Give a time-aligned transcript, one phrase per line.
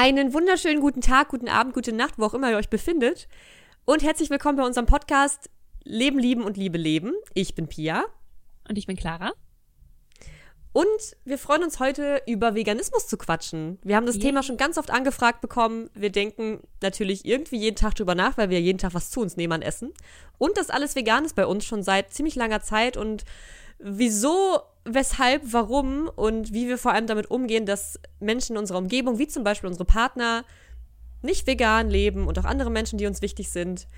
[0.00, 3.26] Einen wunderschönen guten Tag, guten Abend, gute Nacht, wo auch immer ihr euch befindet.
[3.84, 5.50] Und herzlich willkommen bei unserem Podcast
[5.82, 7.14] Leben, Lieben und Liebe leben.
[7.34, 8.04] Ich bin Pia.
[8.68, 9.32] Und ich bin Clara.
[10.72, 13.80] Und wir freuen uns heute über Veganismus zu quatschen.
[13.82, 14.26] Wir haben das yeah.
[14.26, 15.90] Thema schon ganz oft angefragt bekommen.
[15.94, 19.36] Wir denken natürlich irgendwie jeden Tag drüber nach, weil wir jeden Tag was zu uns
[19.36, 19.92] nehmen an Essen.
[20.38, 22.96] Und das alles vegan ist bei uns schon seit ziemlich langer Zeit.
[22.96, 23.24] Und
[23.78, 29.18] wieso, weshalb, warum und wie wir vor allem damit umgehen, dass Menschen in unserer Umgebung,
[29.18, 30.44] wie zum Beispiel unsere Partner,
[31.22, 33.88] nicht vegan leben und auch andere Menschen, die uns wichtig sind.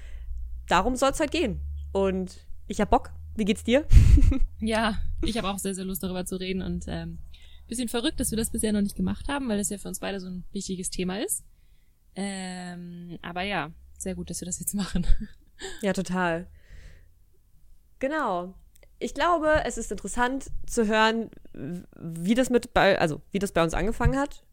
[0.68, 1.60] Darum soll es heute gehen.
[1.92, 3.10] Und ich hab Bock.
[3.36, 3.86] Wie geht's dir?
[4.60, 7.18] ja, ich habe auch sehr, sehr Lust darüber zu reden und ähm,
[7.68, 10.00] bisschen verrückt, dass wir das bisher noch nicht gemacht haben, weil das ja für uns
[10.00, 11.44] beide so ein wichtiges Thema ist.
[12.16, 15.06] Ähm, aber ja, sehr gut, dass wir das jetzt machen.
[15.82, 16.48] ja, total.
[17.98, 18.54] Genau
[19.00, 23.62] ich glaube, es ist interessant zu hören, wie das mit bei, also wie das bei
[23.62, 24.44] uns angefangen hat.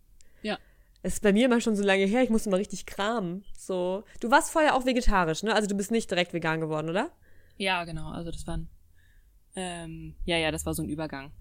[0.42, 0.58] Ja.
[1.04, 3.44] Es ist bei mir immer schon so lange her, ich musste mal richtig kramen.
[3.58, 4.06] So.
[4.22, 5.54] Du warst vorher auch vegetarisch, ne?
[5.54, 7.12] Also du bist nicht direkt vegan geworden, oder?
[7.58, 8.10] Ja, genau.
[8.10, 8.70] Also das war ein,
[9.56, 11.32] ähm, ja, ja, das war so ein Übergang.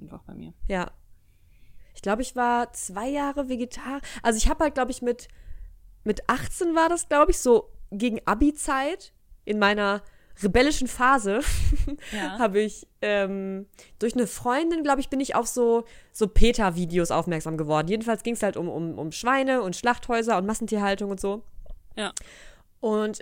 [0.00, 0.52] Einfach bei mir.
[0.66, 0.90] Ja.
[1.94, 4.02] Ich glaube, ich war zwei Jahre vegetarisch.
[4.22, 5.28] Also ich habe halt, glaube ich, mit,
[6.02, 9.12] mit 18 war das, glaube ich, so gegen Abi-Zeit
[9.44, 10.02] in meiner
[10.42, 11.40] rebellischen Phase
[12.12, 12.38] ja.
[12.38, 13.66] habe ich ähm,
[13.98, 17.88] durch eine Freundin, glaube ich, bin ich auf so, so PETA-Videos aufmerksam geworden.
[17.88, 21.42] Jedenfalls ging es halt um, um, um Schweine und Schlachthäuser und Massentierhaltung und so.
[21.96, 22.12] Ja.
[22.80, 23.20] Und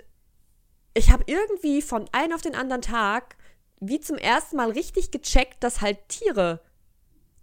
[0.93, 3.37] ich habe irgendwie von einem auf den anderen Tag
[3.79, 6.61] wie zum ersten Mal richtig gecheckt, dass halt Tiere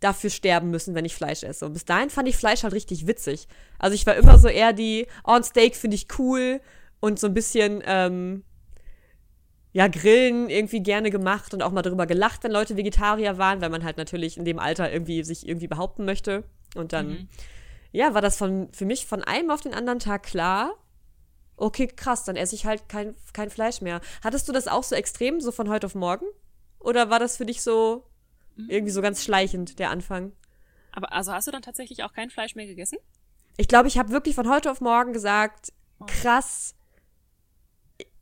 [0.01, 1.65] dafür sterben müssen, wenn ich Fleisch esse.
[1.65, 3.49] Und bis dahin fand ich Fleisch halt richtig witzig.
[3.79, 6.61] Also ich war immer so eher die, oh, ein Steak finde ich cool
[7.01, 8.45] und so ein bisschen, ähm,
[9.77, 13.69] ja, Grillen irgendwie gerne gemacht und auch mal darüber gelacht, wenn Leute Vegetarier waren, weil
[13.69, 16.45] man halt natürlich in dem Alter irgendwie sich irgendwie behaupten möchte.
[16.75, 17.29] Und dann, mhm.
[17.93, 20.73] ja, war das von, für mich von einem auf den anderen Tag klar.
[21.59, 24.01] Okay, krass, dann esse ich halt kein, kein Fleisch mehr.
[24.25, 26.25] Hattest du das auch so extrem, so von heute auf morgen?
[26.79, 28.07] Oder war das für dich so
[28.57, 28.71] mhm.
[28.71, 30.33] irgendwie so ganz schleichend, der Anfang?
[30.93, 32.97] Aber also hast du dann tatsächlich auch kein Fleisch mehr gegessen?
[33.59, 36.07] Ich glaube, ich habe wirklich von heute auf morgen gesagt, oh.
[36.07, 36.76] krass,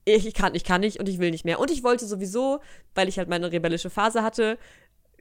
[0.04, 1.58] ich kann, ich kann nicht und ich will nicht mehr.
[1.58, 2.60] Und ich wollte sowieso,
[2.94, 4.58] weil ich halt meine rebellische Phase hatte,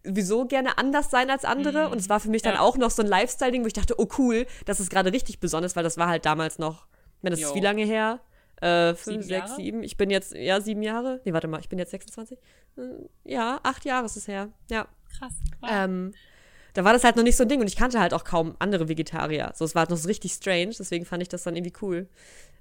[0.04, 1.88] sowieso gerne anders sein als andere.
[1.88, 1.94] Mhm.
[1.94, 2.60] Und es war für mich dann ja.
[2.60, 5.76] auch noch so ein Lifestyle-Ding, wo ich dachte, oh cool, das ist gerade richtig besonders,
[5.76, 7.50] weil das war halt damals noch, ich meine, das jo.
[7.50, 8.20] ist wie lange her?
[8.62, 9.84] Äh, fünf, sechs, sieben.
[9.84, 11.20] Ich bin jetzt, ja, sieben Jahre.
[11.26, 12.38] Nee, warte mal, ich bin jetzt 26.
[12.78, 12.82] Äh,
[13.26, 14.50] ja, acht Jahre ist es her.
[14.70, 14.88] Ja.
[15.18, 15.34] Krass.
[15.60, 15.70] Wow.
[15.72, 16.14] Ähm,
[16.74, 18.56] da war das halt noch nicht so ein Ding und ich kannte halt auch kaum
[18.60, 19.52] andere Vegetarier.
[19.54, 22.08] So, es war halt noch so richtig strange, deswegen fand ich das dann irgendwie cool.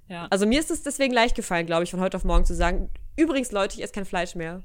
[0.07, 0.27] Ja.
[0.29, 2.89] Also mir ist es deswegen leicht gefallen, glaube ich, von heute auf morgen zu sagen,
[3.15, 4.63] übrigens Leute, ich esse kein Fleisch mehr.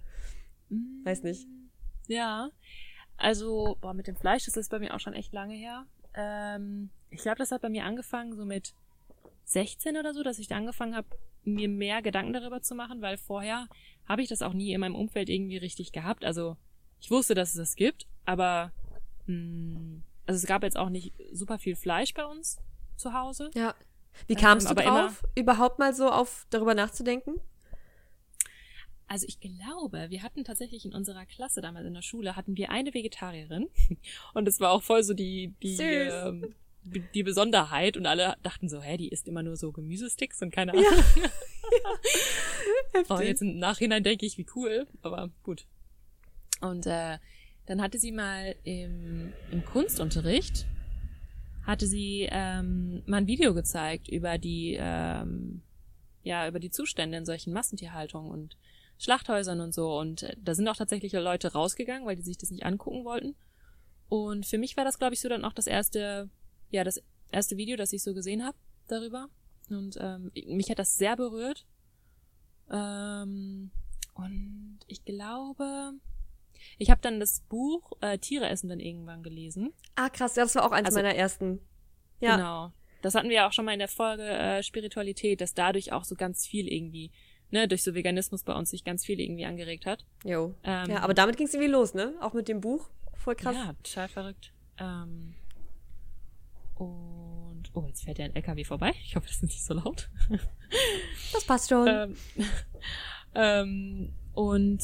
[0.68, 1.04] Mm.
[1.04, 1.46] Weiß nicht.
[2.06, 2.50] Ja.
[3.16, 5.86] Also, boah, mit dem Fleisch, das ist bei mir auch schon echt lange her.
[6.14, 8.74] Ähm, ich glaube, das hat bei mir angefangen so mit
[9.44, 11.08] 16 oder so, dass ich da angefangen habe,
[11.44, 13.68] mir mehr Gedanken darüber zu machen, weil vorher
[14.06, 16.24] habe ich das auch nie in meinem Umfeld irgendwie richtig gehabt.
[16.24, 16.56] Also
[17.00, 18.72] ich wusste, dass es das gibt, aber
[19.26, 22.58] mh, mm, also es gab jetzt auch nicht super viel Fleisch bei uns
[22.96, 23.50] zu Hause.
[23.54, 23.74] Ja.
[24.26, 27.34] Wie kamst ähm, du drauf, überhaupt mal so auf darüber nachzudenken?
[29.06, 32.70] Also ich glaube, wir hatten tatsächlich in unserer Klasse damals in der Schule hatten wir
[32.70, 33.68] eine Vegetarierin
[34.34, 36.54] und es war auch voll so die die ähm,
[37.14, 40.72] die Besonderheit und alle dachten so, hä, die isst immer nur so Gemüsesticks und keine
[40.72, 40.84] Ahnung.
[40.84, 41.24] Ja.
[43.16, 45.66] oh, jetzt im Nachhinein denke ich, wie cool, aber gut.
[46.60, 47.18] Und äh,
[47.66, 50.66] dann hatte sie mal im, im Kunstunterricht
[51.68, 55.60] hatte sie ähm, mal ein Video gezeigt über die ähm,
[56.22, 58.56] ja über die Zustände in solchen Massentierhaltungen und
[58.98, 62.50] Schlachthäusern und so und äh, da sind auch tatsächlich Leute rausgegangen, weil die sich das
[62.50, 63.36] nicht angucken wollten.
[64.08, 66.30] Und für mich war das glaube ich so dann auch das erste
[66.70, 68.56] ja das erste Video, das ich so gesehen habe
[68.86, 69.28] darüber
[69.68, 71.66] und ähm, mich hat das sehr berührt.
[72.70, 73.70] Ähm,
[74.14, 75.92] und ich glaube,
[76.78, 79.72] ich habe dann das Buch äh, Tiere essen dann irgendwann gelesen.
[79.94, 81.60] Ah, krass, ja, das war auch eines also, meiner ersten.
[82.20, 82.36] Ja.
[82.36, 82.72] Genau.
[83.02, 86.04] Das hatten wir ja auch schon mal in der Folge äh, Spiritualität, dass dadurch auch
[86.04, 87.12] so ganz viel irgendwie,
[87.50, 90.04] ne, durch so Veganismus bei uns sich ganz viel irgendwie angeregt hat.
[90.24, 90.54] Jo.
[90.64, 92.14] Ähm, ja, aber damit ging es irgendwie los, ne?
[92.20, 92.90] Auch mit dem Buch.
[93.14, 93.54] Voll krass.
[93.54, 94.52] Ja, total verrückt.
[94.78, 95.34] Ähm,
[96.74, 98.92] und oh, jetzt fährt ja ein LKW vorbei.
[99.04, 100.08] Ich hoffe, das ist nicht so laut.
[101.32, 101.88] Das passt schon.
[101.88, 102.16] ähm,
[103.34, 104.80] ähm, und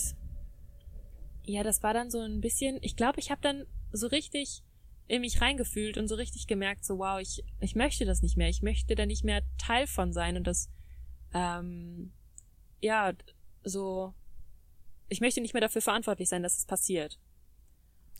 [1.45, 4.63] ja, das war dann so ein bisschen, ich glaube, ich habe dann so richtig
[5.07, 8.49] in mich reingefühlt und so richtig gemerkt, so wow, ich, ich möchte das nicht mehr,
[8.49, 10.71] ich möchte da nicht mehr Teil von sein und das,
[11.35, 12.13] ähm,
[12.81, 13.13] ja,
[13.63, 14.15] so,
[15.09, 17.19] ich möchte nicht mehr dafür verantwortlich sein, dass es passiert.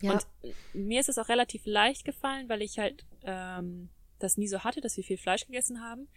[0.01, 0.13] Ja.
[0.13, 0.27] Und
[0.73, 3.89] mir ist es auch relativ leicht gefallen, weil ich halt ähm,
[4.19, 6.07] das nie so hatte, dass wir viel Fleisch gegessen haben.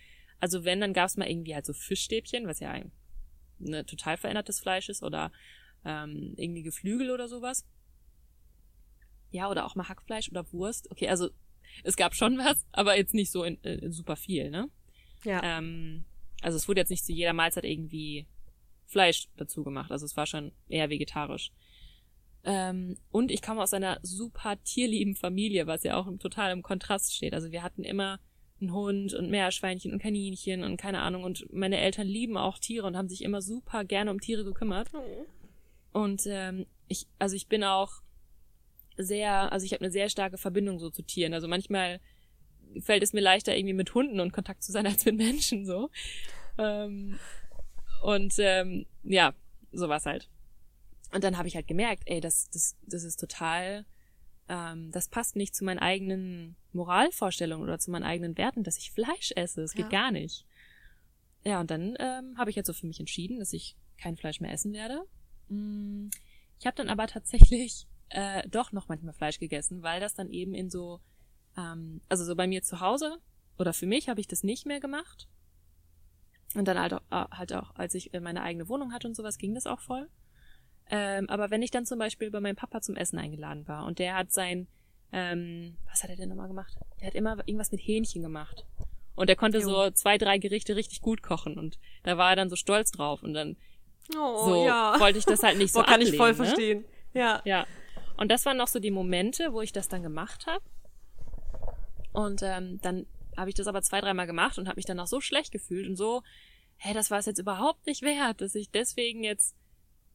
[0.40, 2.92] Also wenn, dann gab es mal irgendwie halt so Fischstäbchen, was ja ein
[3.58, 5.32] ne, total verändertes Fleisch ist, oder
[5.84, 7.66] ähm, irgendwie Geflügel oder sowas.
[9.30, 10.90] Ja, oder auch mal Hackfleisch oder Wurst.
[10.90, 11.30] Okay, also
[11.84, 14.70] es gab schon was, aber jetzt nicht so in, in super viel, ne?
[15.24, 15.42] Ja.
[15.42, 16.04] Ähm,
[16.40, 18.26] also es wurde jetzt nicht zu jeder Mahlzeit irgendwie
[18.86, 19.90] Fleisch dazu gemacht.
[19.90, 21.52] Also es war schon eher vegetarisch.
[22.44, 27.14] Ähm, und ich komme aus einer super tierlieben Familie, was ja auch total im Kontrast
[27.14, 27.34] steht.
[27.34, 28.20] Also wir hatten immer
[28.60, 31.24] einen Hund und Meerschweinchen und Kaninchen und keine Ahnung.
[31.24, 34.88] Und meine Eltern lieben auch Tiere und haben sich immer super gerne um Tiere gekümmert.
[35.92, 38.02] Und ähm, ich, also ich bin auch
[38.96, 41.34] sehr, also ich habe eine sehr starke Verbindung so zu Tieren.
[41.34, 42.00] Also manchmal
[42.80, 45.90] fällt es mir leichter, irgendwie mit Hunden in Kontakt zu sein als mit Menschen so.
[46.58, 47.18] Ähm,
[48.02, 49.34] und ähm, ja,
[49.72, 50.28] sowas halt.
[51.12, 53.86] Und dann habe ich halt gemerkt, ey, das, das, das ist total,
[54.48, 58.92] ähm, das passt nicht zu meinen eigenen Moralvorstellungen oder zu meinen eigenen Werten, dass ich
[58.92, 59.62] Fleisch esse.
[59.62, 60.02] Das geht ja.
[60.02, 60.44] gar nicht.
[61.44, 64.40] Ja, und dann ähm, habe ich jetzt so für mich entschieden, dass ich kein Fleisch
[64.40, 65.02] mehr essen werde.
[65.48, 66.08] Mm,
[66.58, 70.54] ich habe dann aber tatsächlich äh, doch noch manchmal Fleisch gegessen, weil das dann eben
[70.54, 71.00] in so,
[71.56, 73.18] ähm, also so bei mir zu Hause
[73.58, 75.28] oder für mich habe ich das nicht mehr gemacht.
[76.54, 79.36] Und dann halt auch, äh, halt auch, als ich meine eigene Wohnung hatte und sowas,
[79.36, 80.08] ging das auch voll.
[80.90, 83.98] Ähm, aber wenn ich dann zum Beispiel bei meinem Papa zum Essen eingeladen war und
[83.98, 84.66] der hat sein,
[85.12, 86.74] ähm, was hat er denn nochmal gemacht?
[87.00, 88.66] Der hat immer irgendwas mit Hähnchen gemacht.
[89.14, 89.68] Und er konnte jo.
[89.68, 93.22] so zwei, drei Gerichte richtig gut kochen und da war er dann so stolz drauf
[93.22, 93.56] und dann
[94.16, 94.98] oh, so ja.
[94.98, 96.34] wollte ich das halt nicht so Boah, kann ablehnen, ich voll ne?
[96.34, 96.84] verstehen.
[97.14, 97.42] Ja.
[97.44, 97.66] Ja.
[98.16, 100.64] Und das waren noch so die Momente, wo ich das dann gemacht habe.
[102.12, 103.06] Und ähm, dann
[103.36, 105.88] habe ich das aber zwei, dreimal gemacht und habe mich dann auch so schlecht gefühlt
[105.88, 106.22] und so,
[106.78, 109.54] hä, das war es jetzt überhaupt nicht wert, dass ich deswegen jetzt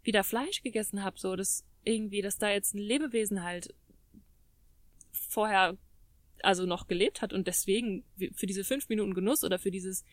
[0.04, 3.74] wieder Fleisch gegessen habe, so dass irgendwie, dass da jetzt ein Lebewesen halt
[5.12, 5.78] vorher
[6.42, 8.04] also noch gelebt hat und deswegen
[8.36, 10.04] für diese fünf Minuten Genuss oder für dieses,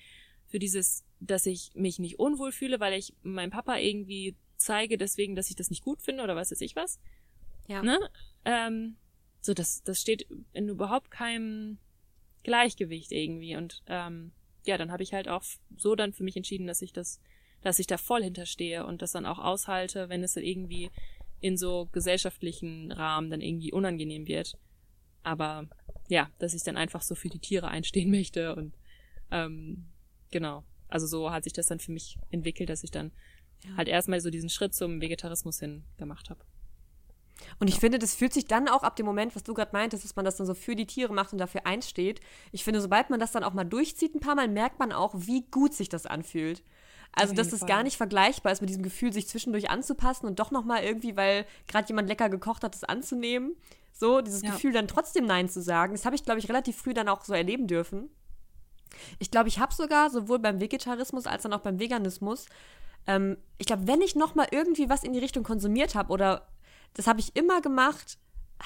[0.46, 5.37] für dieses, dass ich mich nicht unwohl fühle, weil ich meinem Papa irgendwie zeige, deswegen,
[5.37, 6.99] dass ich das nicht gut finde oder was weiß ich was.
[7.69, 7.82] Ja.
[7.82, 7.99] Ne?
[8.44, 8.96] Ähm,
[9.40, 11.78] so, das, das steht in überhaupt keinem
[12.43, 13.56] Gleichgewicht irgendwie.
[13.56, 14.32] Und ähm,
[14.64, 15.43] ja, dann habe ich halt auch
[15.76, 17.20] so dann für mich entschieden, dass ich das
[17.62, 20.90] dass ich da voll hinterstehe und das dann auch aushalte, wenn es dann irgendwie
[21.40, 24.58] in so gesellschaftlichen Rahmen dann irgendwie unangenehm wird.
[25.23, 25.69] Aber
[26.08, 28.75] ja, dass ich dann einfach so für die Tiere einstehen möchte und
[29.31, 29.87] ähm,
[30.31, 30.64] genau.
[30.90, 33.12] Also so hat sich das dann für mich entwickelt, dass ich dann
[33.64, 33.76] ja.
[33.76, 36.40] halt erstmal so diesen Schritt zum Vegetarismus hin gemacht habe.
[37.58, 37.81] Und ich ja.
[37.81, 40.25] finde, das fühlt sich dann auch ab dem Moment, was du gerade meintest, dass man
[40.25, 42.20] das dann so für die Tiere macht und dafür einsteht.
[42.52, 45.14] Ich finde, sobald man das dann auch mal durchzieht ein paar Mal, merkt man auch,
[45.16, 46.62] wie gut sich das anfühlt.
[47.12, 50.52] Also, dass das gar nicht vergleichbar ist mit diesem Gefühl, sich zwischendurch anzupassen und doch
[50.52, 53.56] nochmal irgendwie, weil gerade jemand lecker gekocht hat, das anzunehmen.
[53.92, 54.52] So, dieses ja.
[54.52, 55.92] Gefühl, dann trotzdem Nein zu sagen.
[55.92, 58.10] Das habe ich, glaube ich, relativ früh dann auch so erleben dürfen.
[59.19, 62.46] Ich glaube, ich habe sogar sowohl beim Vegetarismus als auch beim Veganismus,
[63.06, 66.48] ähm, ich glaube, wenn ich nochmal irgendwie was in die Richtung konsumiert habe oder
[66.94, 68.19] das habe ich immer gemacht,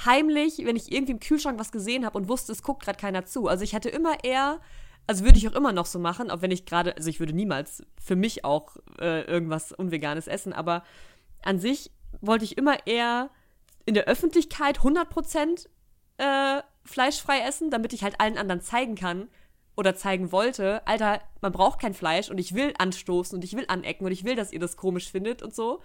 [0.04, 3.26] heimlich, wenn ich irgendwie im Kühlschrank was gesehen habe und wusste, es guckt gerade keiner
[3.26, 3.46] zu.
[3.46, 4.60] Also ich hatte immer eher
[5.06, 7.34] also würde ich auch immer noch so machen, auch wenn ich gerade, also ich würde
[7.34, 10.82] niemals für mich auch äh, irgendwas Unveganes essen, aber
[11.42, 11.90] an sich
[12.20, 13.30] wollte ich immer eher
[13.84, 15.66] in der Öffentlichkeit 100%
[16.16, 19.28] äh, fleischfrei essen, damit ich halt allen anderen zeigen kann
[19.76, 23.64] oder zeigen wollte, Alter, man braucht kein Fleisch und ich will anstoßen und ich will
[23.68, 25.82] anecken und ich will, dass ihr das komisch findet und so.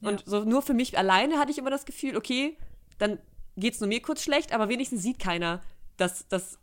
[0.00, 0.10] Ja.
[0.10, 2.56] Und so nur für mich alleine hatte ich immer das Gefühl, okay,
[2.98, 3.18] dann
[3.56, 5.60] geht's nur mir kurz schlecht, aber wenigstens sieht keiner,
[5.96, 6.58] dass, dass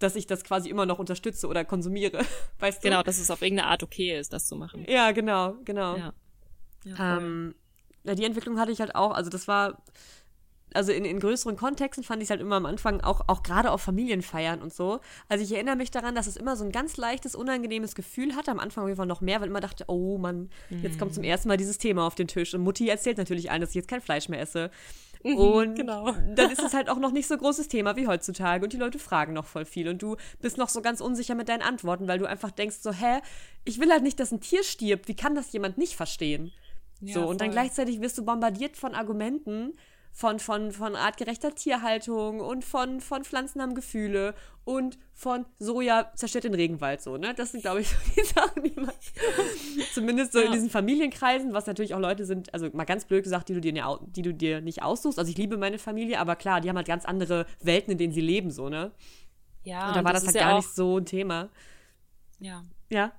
[0.00, 2.24] dass ich das quasi immer noch unterstütze oder konsumiere.
[2.58, 2.88] Weißt du?
[2.88, 4.84] Genau, dass es auf irgendeine Art okay ist, das zu machen.
[4.88, 5.96] Ja, genau, genau.
[5.96, 6.14] Ja.
[6.84, 7.54] Ja, ähm,
[8.04, 9.82] ja, die Entwicklung hatte ich halt auch, also das war,
[10.74, 13.70] also in, in größeren Kontexten fand ich es halt immer am Anfang, auch, auch gerade
[13.70, 15.00] auf Familienfeiern und so.
[15.28, 18.50] Also ich erinnere mich daran, dass es immer so ein ganz leichtes, unangenehmes Gefühl hatte,
[18.50, 20.50] am Anfang auf jeden Fall noch mehr, weil ich immer dachte, oh Mann,
[20.82, 21.30] jetzt kommt zum mhm.
[21.30, 22.54] ersten Mal dieses Thema auf den Tisch.
[22.54, 24.70] Und Mutti erzählt natürlich allen, dass ich jetzt kein Fleisch mehr esse.
[25.22, 26.12] Mhm, und genau.
[26.34, 28.98] dann ist es halt auch noch nicht so großes Thema wie heutzutage und die Leute
[28.98, 32.18] fragen noch voll viel und du bist noch so ganz unsicher mit deinen Antworten, weil
[32.18, 33.20] du einfach denkst so, hä,
[33.64, 36.52] ich will halt nicht, dass ein Tier stirbt, wie kann das jemand nicht verstehen?
[37.00, 37.36] Ja, so, und voll.
[37.36, 39.74] dann gleichzeitig wirst du bombardiert von Argumenten,
[40.12, 46.44] von, von, von artgerechter Tierhaltung und von, von Pflanzen haben Gefühle und von Soja zerstört
[46.44, 47.32] den Regenwald so, ne?
[47.34, 48.92] Das sind, glaube ich, so die Sachen, die man
[49.94, 50.46] zumindest so ja.
[50.46, 53.60] in diesen Familienkreisen, was natürlich auch Leute sind, also mal ganz blöd gesagt, die du,
[53.60, 55.18] dir, die du dir nicht aussuchst.
[55.18, 58.12] Also ich liebe meine Familie, aber klar, die haben halt ganz andere Welten, in denen
[58.12, 58.92] sie leben, so, ne?
[59.62, 59.88] Ja.
[59.88, 61.50] Und da war das, das halt ja gar nicht so ein Thema.
[62.40, 62.64] Ja.
[62.90, 63.12] Ja.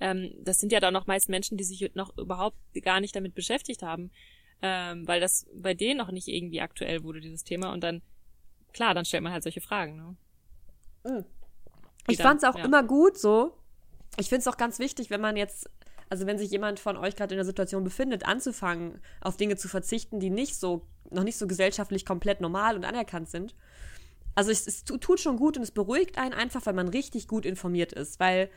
[0.00, 3.34] Ähm, das sind ja dann auch meist Menschen, die sich noch überhaupt gar nicht damit
[3.34, 4.10] beschäftigt haben
[4.62, 7.72] ähm, weil das bei denen noch nicht irgendwie aktuell wurde, dieses Thema.
[7.72, 8.02] Und dann,
[8.72, 9.96] klar, dann stellt man halt solche Fragen.
[11.04, 11.10] Ne?
[11.10, 11.24] Mm.
[12.08, 12.64] Ich fand es auch ja.
[12.64, 13.56] immer gut so.
[14.16, 15.70] Ich finde es auch ganz wichtig, wenn man jetzt,
[16.08, 19.68] also wenn sich jemand von euch gerade in der Situation befindet, anzufangen, auf Dinge zu
[19.68, 23.54] verzichten, die nicht so, noch nicht so gesellschaftlich komplett normal und anerkannt sind.
[24.34, 27.44] Also es, es tut schon gut und es beruhigt einen einfach, weil man richtig gut
[27.44, 28.50] informiert ist, weil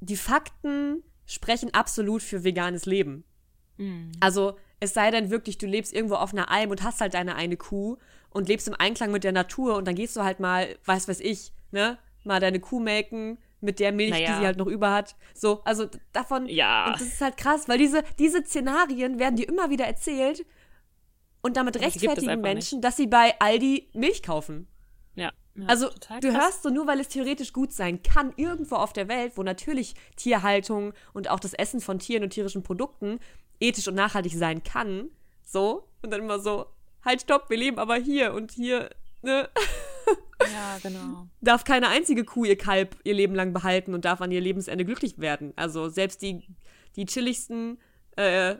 [0.00, 3.24] die Fakten sprechen absolut für veganes Leben.
[3.76, 4.12] Mhm.
[4.20, 7.36] Also es sei denn wirklich, du lebst irgendwo auf einer Alm und hast halt deine
[7.36, 7.98] eine Kuh
[8.30, 11.20] und lebst im Einklang mit der Natur und dann gehst du halt mal, weiß weiß
[11.20, 14.32] ich, ne, mal deine Kuh melken mit der Milch, naja.
[14.32, 15.14] die sie halt noch über hat.
[15.34, 16.46] So, also davon.
[16.46, 16.86] Ja.
[16.86, 20.44] Und das ist halt krass, weil diese, diese Szenarien werden dir immer wieder erzählt
[21.42, 22.84] und damit rechtfertigen Menschen, nicht.
[22.84, 24.66] dass sie bei Aldi Milch kaufen.
[25.14, 25.30] Ja.
[25.54, 29.06] ja also du hörst so nur, weil es theoretisch gut sein kann, irgendwo auf der
[29.06, 33.20] Welt, wo natürlich Tierhaltung und auch das Essen von Tieren und tierischen Produkten
[33.62, 35.08] ethisch und nachhaltig sein kann.
[35.44, 35.88] So.
[36.02, 36.66] Und dann immer so,
[37.04, 38.90] halt, stopp, wir leben aber hier und hier,
[39.22, 39.48] ne?
[40.40, 41.28] Ja, genau.
[41.40, 44.84] darf keine einzige Kuh ihr Kalb ihr Leben lang behalten und darf an ihr Lebensende
[44.84, 45.52] glücklich werden.
[45.56, 46.42] Also selbst die,
[46.96, 47.78] die chilligsten
[48.16, 48.56] äh,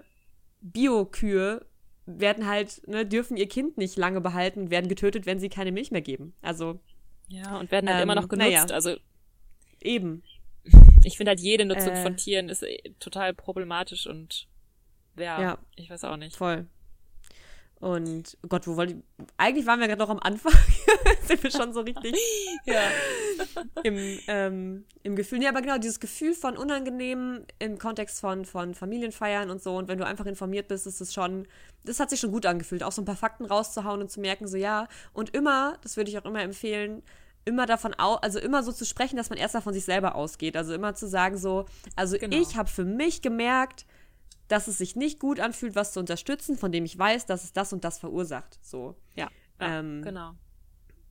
[0.61, 1.66] Bio-Kühe
[2.06, 5.90] werden halt, ne, dürfen ihr Kind nicht lange behalten werden getötet, wenn sie keine Milch
[5.90, 6.35] mehr geben.
[6.42, 6.80] Also.
[7.28, 8.49] Ja, und werden halt ähm, immer noch genutzt.
[8.49, 8.66] Naja.
[8.66, 8.97] Also.
[9.80, 10.23] Eben.
[11.04, 14.47] Ich finde halt jede Nutzung äh, von Tieren ist äh, total problematisch und
[15.16, 16.37] ja, ja, ich weiß auch nicht.
[16.37, 16.66] Voll.
[17.83, 19.26] Und oh Gott, wo wollte ich.
[19.37, 20.52] Eigentlich waren wir gerade noch am Anfang.
[21.26, 22.14] Sind wir schon so richtig
[22.64, 22.81] ja.
[23.83, 25.42] im, ähm, im Gefühl.
[25.42, 29.76] Ja, aber genau, dieses Gefühl von unangenehm im Kontext von, von Familienfeiern und so.
[29.76, 31.49] Und wenn du einfach informiert bist, ist es schon,
[31.85, 34.47] das hat sich schon gut angefühlt, auch so ein paar Fakten rauszuhauen und zu merken,
[34.47, 34.87] so ja.
[35.12, 37.02] Und immer, das würde ich auch immer empfehlen,
[37.45, 40.14] immer davon aus, also immer so zu sprechen, dass man erst mal von sich selber
[40.14, 40.57] ausgeht.
[40.57, 41.66] Also immer zu sagen, so,
[41.97, 42.37] also genau.
[42.37, 43.87] ich habe für mich gemerkt,
[44.52, 47.54] dass es sich nicht gut anfühlt, was zu unterstützen, von dem ich weiß, dass es
[47.54, 48.59] das und das verursacht.
[48.61, 48.97] So.
[49.14, 50.35] Ja, ja ähm, genau.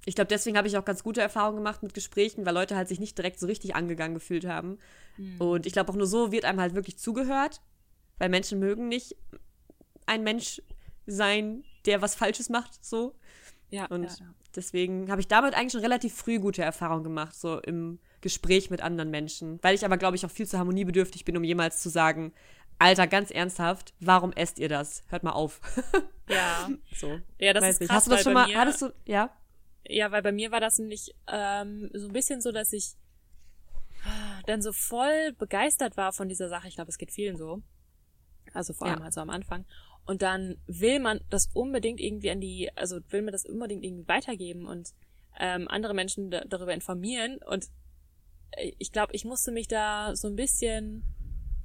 [0.06, 2.88] Ich glaube, deswegen habe ich auch ganz gute Erfahrungen gemacht mit Gesprächen, weil Leute halt
[2.88, 4.78] sich nicht direkt so richtig angegangen gefühlt haben.
[5.18, 5.42] Mhm.
[5.42, 7.62] Und ich glaube, auch nur so wird einem halt wirklich zugehört,
[8.20, 9.16] weil Menschen mögen nicht
[10.06, 10.62] ein Mensch
[11.08, 13.16] sein, der was Falsches macht, so.
[13.72, 13.86] Ja.
[13.88, 14.34] Und ja, ja.
[14.56, 18.82] deswegen habe ich damit eigentlich schon relativ früh gute Erfahrungen gemacht, so im Gespräch mit
[18.82, 19.58] anderen Menschen.
[19.64, 22.34] Weil ich aber, glaube ich, auch viel zu harmoniebedürftig bin, um jemals zu sagen,
[22.82, 25.04] Alter, ganz ernsthaft, warum esst ihr das?
[25.10, 25.62] Hört mal auf.
[26.28, 26.68] Ja.
[26.96, 27.20] so.
[27.38, 29.30] Ja, das Weiß ist krass, Hast du das schon mal, mir, hattest du, ja?
[29.88, 32.96] Ja, weil bei mir war das nämlich ähm, so ein bisschen so, dass ich
[34.48, 36.68] dann so voll begeistert war von dieser Sache.
[36.68, 37.62] Ich glaube, es geht vielen so.
[38.52, 39.04] Also vor allem ja.
[39.04, 39.66] halt so am Anfang.
[40.08, 44.08] Und dann will man das unbedingt irgendwie an die, also will man das unbedingt irgendwie
[44.08, 44.90] weitergeben und
[45.40, 47.38] ähm, andere Menschen darüber informieren.
[47.46, 47.68] Und
[48.52, 51.04] äh, ich glaube, ich musste mich da so ein bisschen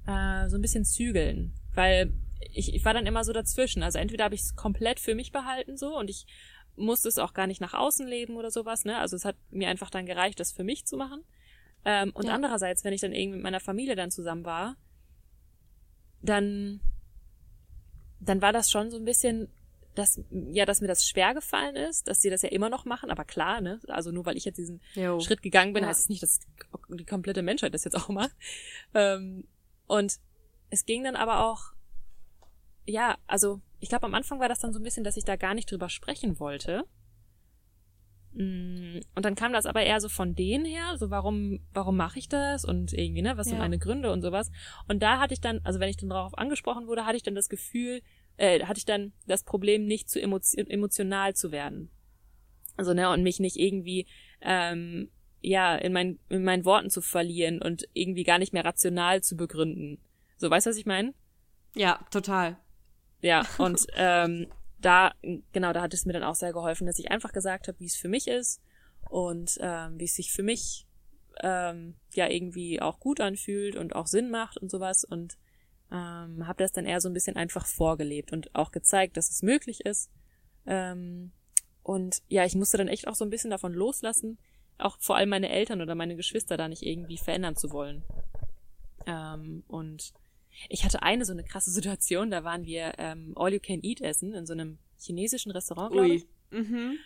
[0.07, 2.13] äh, so ein bisschen zügeln, weil
[2.53, 3.83] ich, ich war dann immer so dazwischen.
[3.83, 6.27] Also entweder habe ich es komplett für mich behalten so und ich
[6.77, 8.99] musste es auch gar nicht nach außen leben oder sowas, ne?
[8.99, 11.25] Also es hat mir einfach dann gereicht, das für mich zu machen.
[11.85, 12.35] Ähm, und ja.
[12.35, 14.77] andererseits, wenn ich dann irgendwie mit meiner Familie dann zusammen war,
[16.23, 16.81] dann,
[18.21, 19.49] dann war das schon so ein bisschen,
[19.95, 23.11] dass, ja, dass mir das schwer gefallen ist, dass sie das ja immer noch machen,
[23.11, 23.81] aber klar, ne?
[23.89, 25.21] Also nur weil ich jetzt diesen jo.
[25.21, 25.89] Schritt gegangen bin, ja.
[25.89, 26.41] heißt es nicht, dass
[26.91, 28.37] die komplette Menschheit das jetzt auch macht.
[28.93, 29.45] Ähm,
[29.87, 30.15] und
[30.71, 31.73] es ging dann aber auch,
[32.87, 35.37] ja, also ich glaube, am Anfang war das dann so ein bisschen, dass ich da
[35.37, 36.85] gar nicht drüber sprechen wollte.
[38.33, 42.19] Mm, und dann kam das aber eher so von denen her, so warum, warum mache
[42.19, 44.51] ich das und irgendwie, ne, was sind meine Gründe und sowas.
[44.89, 47.35] Und da hatte ich dann, also wenn ich dann darauf angesprochen wurde, hatte ich dann
[47.35, 48.03] das Gefühl,
[48.37, 51.91] äh, hatte ich dann das Problem, nicht zu emotional zu werden.
[52.77, 54.07] Also, ne, und mich nicht irgendwie
[54.43, 55.11] ähm,
[55.47, 59.37] ja, in, mein, in meinen Worten zu verlieren und irgendwie gar nicht mehr rational zu
[59.37, 60.01] begründen.
[60.39, 61.15] So, weißt du, was ich meine?
[61.77, 62.59] Ja, total.
[63.21, 64.49] Ja, und ähm,
[64.81, 65.15] da,
[65.53, 67.87] genau, da hat es mir dann auch sehr geholfen, dass ich einfach gesagt habe, wie
[67.87, 68.61] es für mich ist
[69.09, 70.89] und ähm, wie es sich für mich
[71.43, 75.39] ähm, ja irgendwie auch gut anfühlt und auch Sinn macht und sowas und
[75.93, 79.43] ähm, habe das dann eher so ein bisschen einfach vorgelebt und auch gezeigt, dass es
[79.43, 80.11] möglich ist.
[80.67, 81.31] Ähm,
[81.85, 84.39] und ja, ich musste dann echt auch so ein bisschen davon loslassen,
[84.79, 88.03] auch vor allem meine Eltern oder meine Geschwister da nicht irgendwie verändern zu wollen.
[89.07, 90.13] Ähm, und
[90.69, 94.01] ich hatte eine so eine krasse Situation, da waren wir ähm, All You Can Eat
[94.01, 96.27] essen in so einem chinesischen Restaurant, glaube ich.
[96.51, 96.99] Mhm.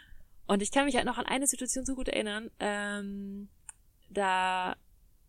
[0.47, 2.51] Und ich kann mich halt noch an eine Situation so gut erinnern.
[2.59, 3.49] Ähm,
[4.09, 4.77] da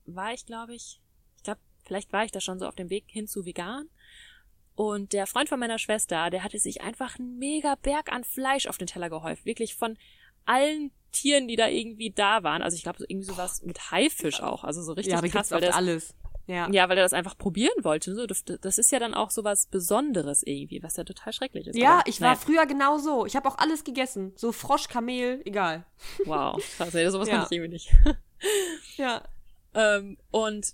[0.06, 1.00] war ich, glaube ich,
[1.38, 3.88] ich glaube, vielleicht war ich da schon so auf dem Weg hin zu vegan.
[4.76, 8.68] Und der Freund von meiner Schwester, der hatte sich einfach einen mega Berg an Fleisch
[8.68, 9.46] auf den Teller gehäuft.
[9.46, 9.98] Wirklich von
[10.46, 12.62] allen Tieren, die da irgendwie da waren.
[12.62, 14.64] Also ich glaube, so irgendwie sowas mit Haifisch auch.
[14.64, 15.52] Also so richtig ja, krass.
[15.52, 16.16] Weil das alles.
[16.48, 16.70] Ja.
[16.70, 18.14] Ja, weil er das einfach probieren wollte.
[18.16, 21.78] So, das, ist ja dann auch so was Besonderes irgendwie, was ja total schrecklich ist.
[21.78, 23.26] Ja, Aber, ich war naja, früher genau so.
[23.26, 24.34] Ich habe auch alles gegessen.
[24.36, 25.86] So Frosch, Kamel, egal.
[26.26, 27.36] Wow, krass, ey, sowas Ja.
[27.36, 27.92] kann ich irgendwie nicht.
[28.98, 29.24] Ja.
[29.74, 30.74] Ähm, und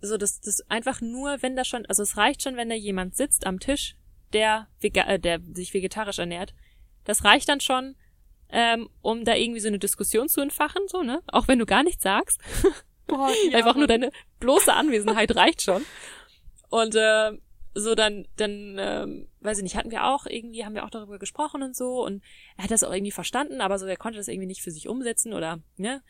[0.00, 3.16] so, das, das einfach nur, wenn da schon, also es reicht schon, wenn da jemand
[3.16, 3.96] sitzt am Tisch,
[4.32, 6.54] der, vega äh, der sich vegetarisch ernährt.
[7.04, 7.96] Das reicht dann schon,
[8.52, 11.22] ähm, um da irgendwie so eine Diskussion zu entfachen, so, ne?
[11.28, 12.40] Auch wenn du gar nichts sagst.
[13.06, 15.84] Boah, ja, Einfach nur deine bloße Anwesenheit reicht schon.
[16.68, 17.32] Und äh,
[17.74, 21.18] so dann, dann, ähm, weiß ich nicht, hatten wir auch irgendwie, haben wir auch darüber
[21.18, 22.22] gesprochen und so und
[22.56, 24.88] er hat das auch irgendwie verstanden, aber so er konnte das irgendwie nicht für sich
[24.88, 26.02] umsetzen oder, ne?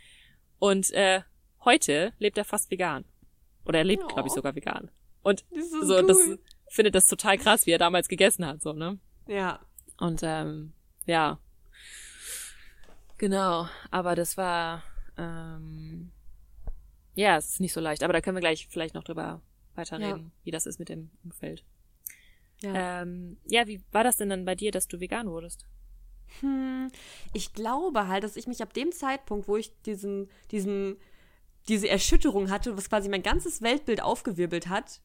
[0.59, 1.21] Und äh,
[1.65, 3.05] heute lebt er fast vegan.
[3.67, 4.09] Oder er lebt, Oh.
[4.09, 4.91] glaube ich, sogar vegan.
[5.23, 6.07] Und Das so, cool.
[6.07, 6.19] das
[6.69, 8.99] findet das total krass, wie er damals gegessen hat, so, ne?
[9.27, 9.61] Ja.
[9.99, 10.73] Und ähm,
[11.07, 11.39] ja.
[13.21, 13.69] Genau.
[13.91, 14.83] Aber das war
[15.17, 16.11] ähm,
[17.15, 18.03] ja, es ist nicht so leicht.
[18.03, 19.41] Aber da können wir gleich vielleicht noch drüber
[19.75, 21.65] weiterreden, wie das ist mit dem Umfeld.
[22.63, 23.03] Ja.
[23.03, 25.67] Ähm, ja, wie war das denn dann bei dir, dass du vegan wurdest?
[26.41, 26.91] Hm,
[27.33, 30.97] ich glaube halt, dass ich mich ab dem Zeitpunkt, wo ich diesen, diesen,
[31.69, 35.01] diese Erschütterung hatte, was quasi mein ganzes Weltbild aufgewirbelt hat,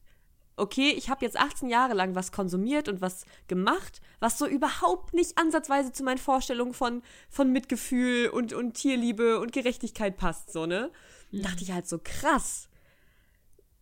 [0.56, 5.14] okay, ich habe jetzt 18 Jahre lang was konsumiert und was gemacht, was so überhaupt
[5.14, 10.66] nicht ansatzweise zu meinen Vorstellungen von, von Mitgefühl und, und Tierliebe und Gerechtigkeit passt, so,
[10.66, 10.90] ne?
[11.32, 12.68] Und dachte ich halt so, krass.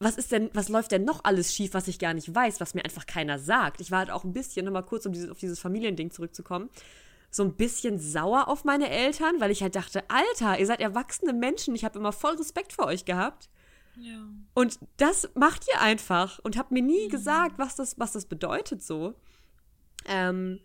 [0.00, 2.74] Was ist denn, was läuft denn noch alles schief, was ich gar nicht weiß, was
[2.74, 3.80] mir einfach keiner sagt?
[3.80, 6.68] Ich war halt auch ein bisschen, nochmal kurz, um dieses, auf dieses Familiending zurückzukommen,
[7.30, 11.32] so ein bisschen sauer auf meine Eltern, weil ich halt dachte, Alter, ihr seid erwachsene
[11.32, 13.48] Menschen, ich habe immer voll Respekt vor euch gehabt.
[13.96, 14.28] Ja.
[14.54, 18.82] Und das macht ihr einfach und habt mir nie gesagt, was das, was das bedeutet
[18.82, 19.14] so.
[20.06, 20.60] Ähm,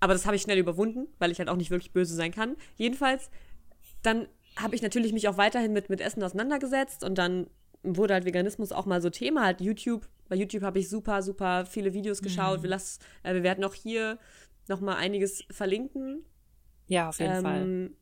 [0.00, 2.56] aber das habe ich schnell überwunden, weil ich halt auch nicht wirklich böse sein kann.
[2.76, 3.30] Jedenfalls,
[4.02, 4.26] dann
[4.56, 7.46] habe ich natürlich mich auch weiterhin mit, mit Essen auseinandergesetzt und dann
[7.82, 10.08] wurde halt Veganismus auch mal so Thema, halt YouTube.
[10.28, 12.62] Bei YouTube habe ich super, super viele Videos geschaut.
[12.62, 14.18] Wir, lass, äh, wir werden auch hier
[14.68, 16.24] noch mal einiges verlinken.
[16.86, 17.62] Ja, auf jeden Fall.
[17.62, 17.96] Ähm,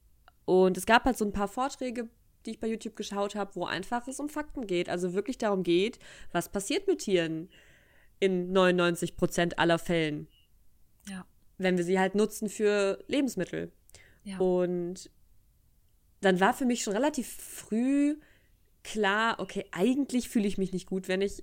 [0.45, 2.09] und es gab halt so ein paar Vorträge,
[2.47, 4.88] die ich bei YouTube geschaut habe, wo einfach es um Fakten geht.
[4.88, 5.99] Also wirklich darum geht,
[6.32, 7.49] was passiert mit Tieren
[8.19, 10.28] in 99 Prozent aller Fällen,
[11.08, 11.26] Ja.
[11.58, 13.73] wenn wir sie halt nutzen für Lebensmittel.
[14.25, 14.38] Ja.
[14.38, 15.10] Und
[16.21, 18.19] dann war für mich schon relativ früh
[18.82, 21.43] klar, okay, eigentlich fühle ich mich nicht gut, wenn ich,